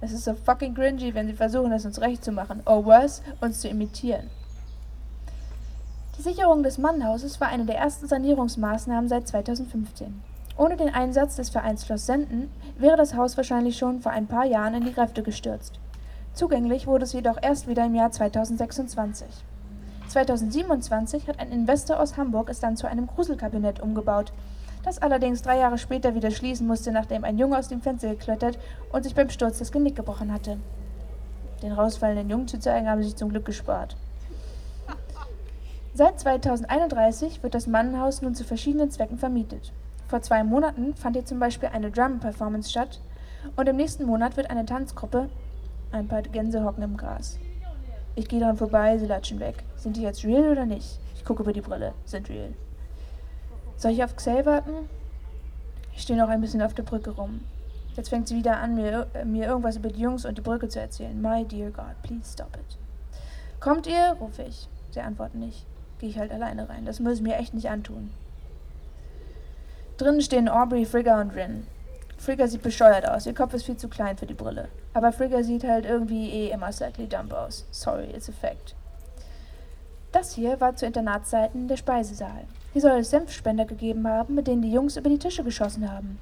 Es 0.01 0.11
ist 0.11 0.23
so 0.23 0.33
fucking 0.33 0.73
cringy, 0.73 1.13
wenn 1.13 1.27
sie 1.27 1.33
versuchen, 1.33 1.71
es 1.71 1.85
uns 1.85 1.99
recht 1.99 2.23
zu 2.23 2.31
machen. 2.31 2.61
Oh 2.65 2.85
was? 2.85 3.21
Uns 3.41 3.59
zu 3.59 3.67
imitieren. 3.67 4.29
Die 6.23 6.29
Sicherung 6.29 6.63
des 6.63 6.77
Mannhauses 6.77 7.41
war 7.41 7.49
eine 7.49 7.65
der 7.65 7.77
ersten 7.77 8.07
Sanierungsmaßnahmen 8.07 9.09
seit 9.09 9.27
2015. 9.27 10.21
Ohne 10.55 10.77
den 10.77 10.87
Einsatz 10.87 11.35
des 11.35 11.49
Vereins 11.49 11.85
Schloss 11.85 12.05
Senden 12.05 12.49
wäre 12.77 12.95
das 12.95 13.13
Haus 13.13 13.35
wahrscheinlich 13.35 13.77
schon 13.77 13.99
vor 13.99 14.13
ein 14.13 14.27
paar 14.27 14.45
Jahren 14.45 14.73
in 14.73 14.85
die 14.85 14.93
Kräfte 14.93 15.21
gestürzt. 15.21 15.81
Zugänglich 16.33 16.87
wurde 16.87 17.03
es 17.03 17.11
jedoch 17.11 17.37
erst 17.41 17.67
wieder 17.67 17.85
im 17.85 17.93
Jahr 17.93 18.09
2026. 18.09 19.27
2027 20.07 21.27
hat 21.27 21.41
ein 21.41 21.51
Investor 21.51 21.99
aus 21.99 22.15
Hamburg 22.15 22.49
es 22.49 22.61
dann 22.61 22.77
zu 22.77 22.87
einem 22.87 23.07
Gruselkabinett 23.07 23.81
umgebaut, 23.81 24.31
das 24.85 24.99
allerdings 24.99 25.41
drei 25.41 25.59
Jahre 25.59 25.77
später 25.77 26.15
wieder 26.15 26.31
schließen 26.31 26.65
musste, 26.65 26.93
nachdem 26.93 27.25
ein 27.25 27.37
Junge 27.37 27.57
aus 27.57 27.67
dem 27.67 27.81
Fenster 27.81 28.11
geklettert 28.11 28.57
und 28.93 29.03
sich 29.03 29.13
beim 29.13 29.29
Sturz 29.29 29.59
das 29.59 29.73
Genick 29.73 29.97
gebrochen 29.97 30.31
hatte. 30.31 30.57
Den 31.61 31.73
rausfallenden 31.73 32.29
Jungen 32.29 32.47
zu 32.47 32.59
zeigen, 32.59 32.89
haben 32.89 33.01
sie 33.01 33.09
sich 33.09 33.17
zum 33.17 33.27
Glück 33.27 33.43
gespart. 33.43 33.97
Seit 35.95 36.19
2031 36.19 37.43
wird 37.43 37.53
das 37.53 37.67
Mannenhaus 37.67 38.23
nun 38.23 38.33
zu 38.33 38.43
verschiedenen 38.43 38.89
Zwecken 38.89 39.19
vermietet. 39.19 39.71
Vor 40.07 40.23
zwei 40.23 40.43
Monaten 40.43 40.95
fand 40.95 41.15
hier 41.15 41.25
zum 41.25 41.37
Beispiel 41.39 41.69
eine 41.71 41.91
Drum-Performance 41.91 42.71
statt 42.71 42.99
und 43.55 43.69
im 43.69 43.75
nächsten 43.75 44.05
Monat 44.05 44.35
wird 44.35 44.49
eine 44.49 44.65
Tanzgruppe, 44.65 45.29
ein 45.91 46.07
paar 46.07 46.23
Gänse 46.23 46.63
hocken 46.63 46.81
im 46.81 46.97
Gras. 46.97 47.37
Ich 48.15 48.27
gehe 48.27 48.39
dran 48.39 48.57
vorbei, 48.57 48.97
sie 48.97 49.05
latschen 49.05 49.39
weg. 49.39 49.63
Sind 49.75 49.95
die 49.95 50.01
jetzt 50.01 50.25
real 50.25 50.51
oder 50.51 50.65
nicht? 50.65 50.99
Ich 51.13 51.25
gucke 51.25 51.43
über 51.43 51.53
die 51.53 51.61
Brille, 51.61 51.93
sind 52.05 52.27
real. 52.27 52.55
Soll 53.77 53.91
ich 53.91 54.03
auf 54.03 54.15
Xay 54.15 54.47
warten? 54.47 54.89
Ich 55.95 56.01
stehe 56.01 56.17
noch 56.17 56.29
ein 56.29 56.41
bisschen 56.41 56.63
auf 56.63 56.73
der 56.73 56.83
Brücke 56.83 57.11
rum. 57.11 57.41
Jetzt 57.95 58.09
fängt 58.09 58.27
sie 58.27 58.35
wieder 58.35 58.57
an, 58.57 58.73
mir, 58.73 59.05
äh, 59.13 59.25
mir 59.25 59.45
irgendwas 59.45 59.75
über 59.75 59.89
die 59.89 60.01
Jungs 60.01 60.25
und 60.25 60.39
die 60.39 60.41
Brücke 60.41 60.69
zu 60.69 60.79
erzählen. 60.79 61.21
My 61.21 61.45
dear 61.45 61.69
God, 61.69 62.01
please 62.01 62.31
stop 62.33 62.55
it. 62.55 62.79
Kommt 63.59 63.85
ihr? 63.85 64.17
rufe 64.19 64.41
ich. 64.41 64.67
Sie 64.89 64.99
antworten 64.99 65.37
nicht. 65.37 65.67
Gehe 66.03 66.09
ich 66.09 66.19
halt 66.19 66.33
alleine 66.33 66.67
rein. 66.67 66.83
Das 66.83 66.99
muss 66.99 67.13
ich 67.13 67.21
mir 67.21 67.37
echt 67.37 67.53
nicht 67.53 67.69
antun. 67.69 68.11
Drinnen 69.95 70.19
stehen 70.19 70.49
Aubrey, 70.49 70.83
Frigga 70.83 71.21
und 71.21 71.29
Rin. 71.29 71.65
Frigga 72.17 72.45
sieht 72.45 72.61
bescheuert 72.61 73.07
aus. 73.07 73.25
Ihr 73.25 73.33
Kopf 73.33 73.53
ist 73.53 73.63
viel 73.63 73.77
zu 73.77 73.87
klein 73.87 74.17
für 74.17 74.25
die 74.25 74.33
Brille. 74.33 74.67
Aber 74.93 75.13
Frigga 75.13 75.43
sieht 75.43 75.63
halt 75.63 75.85
irgendwie 75.85 76.29
eh 76.29 76.49
immer 76.49 76.73
slightly 76.73 77.07
dumb 77.07 77.31
aus. 77.31 77.65
Sorry, 77.71 78.09
it's 78.13 78.27
a 78.27 78.33
fact. 78.33 78.75
Das 80.11 80.35
hier 80.35 80.59
war 80.59 80.75
zu 80.75 80.85
Internatszeiten 80.85 81.69
der 81.69 81.77
Speisesaal. 81.77 82.47
Hier 82.73 82.81
soll 82.81 82.99
es 82.99 83.09
Senfspender 83.09 83.63
gegeben 83.63 84.05
haben, 84.05 84.35
mit 84.35 84.47
denen 84.47 84.61
die 84.61 84.73
Jungs 84.73 84.97
über 84.97 85.09
die 85.09 85.19
Tische 85.19 85.45
geschossen 85.45 85.89
haben. 85.89 86.19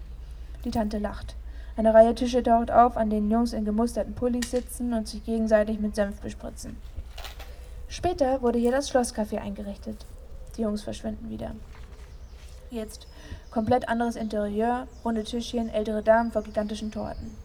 Die 0.64 0.70
Tante 0.70 1.00
lacht. 1.00 1.36
Eine 1.76 1.92
Reihe 1.92 2.14
Tische 2.14 2.44
taucht 2.44 2.70
auf, 2.70 2.98
an 2.98 3.10
denen 3.10 3.32
Jungs 3.32 3.52
in 3.52 3.66
gemusterten 3.66 4.14
Pullis 4.14 4.52
sitzen 4.52 4.94
und 4.94 5.08
sich 5.08 5.26
gegenseitig 5.26 5.80
mit 5.80 5.96
Senf 5.96 6.22
bespritzen. 6.22 6.78
Später 7.92 8.42
wurde 8.42 8.58
hier 8.58 8.72
das 8.72 8.90
Schlosscafé 8.90 9.40
eingerichtet. 9.40 10.06
Die 10.56 10.62
Jungs 10.62 10.82
verschwinden 10.82 11.30
wieder. 11.30 11.52
Jetzt 12.70 13.06
komplett 13.52 13.90
anderes 13.90 14.16
Interieur, 14.16 14.88
runde 15.04 15.26
Tischchen, 15.26 15.68
ältere 15.68 16.02
Damen 16.02 16.32
vor 16.32 16.42
gigantischen 16.42 16.94
Torten. 16.94 17.36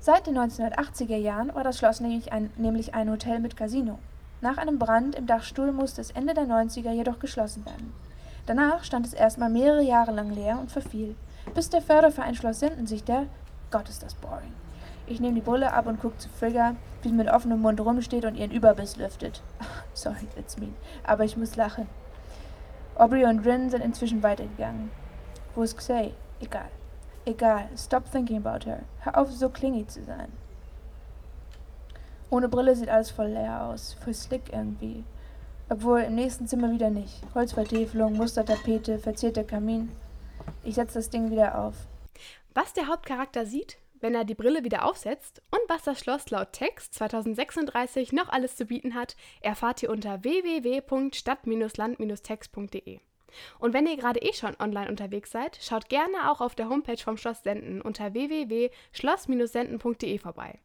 Seit 0.00 0.26
den 0.26 0.36
1980er 0.36 1.16
Jahren 1.16 1.54
war 1.54 1.62
das 1.62 1.78
Schloss 1.78 2.00
nämlich 2.00 2.32
ein, 2.32 2.50
nämlich 2.56 2.94
ein 2.94 3.08
Hotel 3.08 3.38
mit 3.38 3.56
Casino. 3.56 4.00
Nach 4.40 4.58
einem 4.58 4.80
Brand 4.80 5.14
im 5.14 5.28
Dachstuhl 5.28 5.70
musste 5.70 6.00
es 6.00 6.10
Ende 6.10 6.34
der 6.34 6.46
90er 6.46 6.90
jedoch 6.90 7.20
geschlossen 7.20 7.64
werden. 7.64 7.92
Danach 8.46 8.82
stand 8.82 9.06
es 9.06 9.12
erstmal 9.12 9.50
mehrere 9.50 9.82
Jahre 9.84 10.10
lang 10.10 10.30
leer 10.30 10.58
und 10.58 10.72
verfiel, 10.72 11.14
bis 11.54 11.70
der 11.70 11.80
Förderverein 11.80 12.34
Schloss 12.34 12.58
Sinden 12.58 12.88
sich 12.88 13.04
der 13.04 13.26
Gott 13.70 13.88
ist 13.88 14.02
das 14.02 14.14
boring. 14.14 14.52
Ich 15.08 15.20
nehme 15.20 15.34
die 15.34 15.40
Brille 15.40 15.72
ab 15.72 15.86
und 15.86 16.00
gucke 16.00 16.18
zu 16.18 16.28
Frigga, 16.28 16.76
wie 17.02 17.08
sie 17.08 17.14
mit 17.14 17.28
offenem 17.28 17.60
Mund 17.62 17.80
rumsteht 17.80 18.26
und 18.26 18.34
ihren 18.34 18.50
Überbiss 18.50 18.96
lüftet. 18.96 19.42
Sorry, 19.94 20.28
it's 20.36 20.58
mean, 20.58 20.74
aber 21.02 21.24
ich 21.24 21.36
muss 21.36 21.56
lachen. 21.56 21.88
Aubrey 22.94 23.24
und 23.24 23.46
Rin 23.46 23.70
sind 23.70 23.82
inzwischen 23.82 24.22
weitergegangen. 24.22 24.90
Wo 25.54 25.62
ist 25.62 25.78
Xay? 25.78 26.12
Egal. 26.40 26.68
Egal. 27.24 27.68
Stop 27.76 28.10
thinking 28.10 28.44
about 28.44 28.68
her. 28.68 28.82
Hör 29.00 29.18
auf, 29.18 29.30
so 29.30 29.48
klingy 29.48 29.86
zu 29.86 30.04
sein. 30.04 30.30
Ohne 32.30 32.48
Brille 32.48 32.76
sieht 32.76 32.90
alles 32.90 33.10
voll 33.10 33.28
leer 33.28 33.64
aus, 33.64 33.94
voll 34.04 34.12
slick 34.12 34.52
irgendwie. 34.52 35.04
Obwohl 35.70 36.00
im 36.00 36.14
nächsten 36.14 36.46
Zimmer 36.46 36.70
wieder 36.70 36.90
nicht. 36.90 37.22
Holzvertäfelung, 37.34 38.14
Mustertapete, 38.14 38.98
verzierter 38.98 39.44
Kamin. 39.44 39.90
Ich 40.64 40.74
setze 40.74 40.98
das 40.98 41.08
Ding 41.08 41.30
wieder 41.30 41.58
auf. 41.58 41.74
Was 42.54 42.72
der 42.72 42.88
Hauptcharakter 42.88 43.46
sieht, 43.46 43.78
wenn 44.00 44.14
er 44.14 44.24
die 44.24 44.34
Brille 44.34 44.64
wieder 44.64 44.84
aufsetzt 44.84 45.42
und 45.50 45.60
was 45.68 45.82
das 45.82 46.00
Schloss 46.00 46.30
laut 46.30 46.52
Text 46.52 46.94
2036 46.94 48.12
noch 48.12 48.28
alles 48.28 48.56
zu 48.56 48.66
bieten 48.66 48.94
hat, 48.94 49.16
erfahrt 49.40 49.82
ihr 49.82 49.90
unter 49.90 50.22
www.stadt-land-text.de. 50.24 53.00
Und 53.58 53.74
wenn 53.74 53.86
ihr 53.86 53.96
gerade 53.96 54.20
eh 54.20 54.32
schon 54.32 54.56
online 54.58 54.88
unterwegs 54.88 55.30
seid, 55.30 55.58
schaut 55.60 55.88
gerne 55.88 56.30
auch 56.30 56.40
auf 56.40 56.54
der 56.54 56.68
Homepage 56.68 57.02
vom 57.02 57.16
Schloss 57.16 57.42
Senden 57.42 57.82
unter 57.82 58.14
www.schloss-senden.de 58.14 60.18
vorbei. 60.18 60.60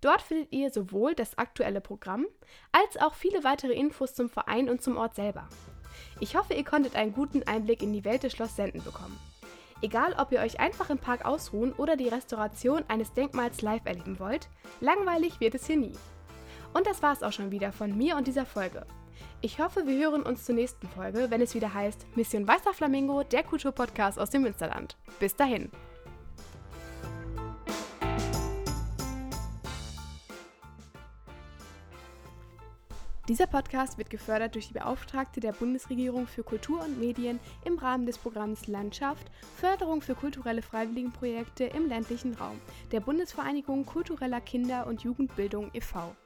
Dort 0.00 0.22
findet 0.22 0.52
ihr 0.52 0.70
sowohl 0.70 1.14
das 1.14 1.38
aktuelle 1.38 1.80
Programm 1.80 2.26
als 2.72 2.96
auch 2.98 3.14
viele 3.14 3.44
weitere 3.44 3.72
Infos 3.72 4.14
zum 4.14 4.28
Verein 4.28 4.68
und 4.68 4.82
zum 4.82 4.98
Ort 4.98 5.14
selber. 5.14 5.48
Ich 6.20 6.36
hoffe, 6.36 6.52
ihr 6.54 6.64
konntet 6.64 6.96
einen 6.96 7.12
guten 7.12 7.42
Einblick 7.44 7.82
in 7.82 7.92
die 7.92 8.04
Welt 8.04 8.22
des 8.22 8.32
Schloss 8.32 8.56
Senden 8.56 8.82
bekommen. 8.84 9.18
Egal, 9.82 10.14
ob 10.16 10.30
ihr 10.30 10.38
euch 10.38 10.60
einfach 10.60 10.90
im 10.90 10.98
Park 10.98 11.24
ausruhen 11.24 11.72
oder 11.72 11.96
die 11.96 12.08
Restauration 12.08 12.84
eines 12.86 13.12
Denkmals 13.12 13.62
live 13.62 13.84
erleben 13.84 14.20
wollt, 14.20 14.48
langweilig 14.80 15.40
wird 15.40 15.56
es 15.56 15.66
hier 15.66 15.76
nie. 15.76 15.96
Und 16.72 16.86
das 16.86 17.02
war 17.02 17.12
es 17.12 17.24
auch 17.24 17.32
schon 17.32 17.50
wieder 17.50 17.72
von 17.72 17.96
mir 17.96 18.16
und 18.16 18.28
dieser 18.28 18.46
Folge. 18.46 18.86
Ich 19.40 19.58
hoffe, 19.58 19.86
wir 19.86 19.98
hören 19.98 20.22
uns 20.22 20.44
zur 20.44 20.54
nächsten 20.54 20.88
Folge, 20.88 21.26
wenn 21.30 21.40
es 21.40 21.54
wieder 21.56 21.74
heißt 21.74 22.06
Mission 22.16 22.46
Weißer 22.46 22.72
Flamingo, 22.72 23.24
der 23.24 23.42
Kulturpodcast 23.42 24.20
aus 24.20 24.30
dem 24.30 24.42
Münsterland. 24.42 24.96
Bis 25.18 25.34
dahin. 25.34 25.70
Dieser 33.28 33.46
Podcast 33.46 33.98
wird 33.98 34.10
gefördert 34.10 34.56
durch 34.56 34.66
die 34.66 34.74
Beauftragte 34.74 35.38
der 35.38 35.52
Bundesregierung 35.52 36.26
für 36.26 36.42
Kultur 36.42 36.82
und 36.82 36.98
Medien 36.98 37.38
im 37.64 37.78
Rahmen 37.78 38.04
des 38.04 38.18
Programms 38.18 38.66
Landschaft 38.66 39.30
Förderung 39.56 40.02
für 40.02 40.16
kulturelle 40.16 40.60
Freiwilligenprojekte 40.60 41.64
im 41.66 41.86
ländlichen 41.86 42.34
Raum 42.34 42.60
der 42.90 42.98
Bundesvereinigung 42.98 43.86
kultureller 43.86 44.40
Kinder- 44.40 44.88
und 44.88 45.04
Jugendbildung 45.04 45.70
e.V. 45.72 46.16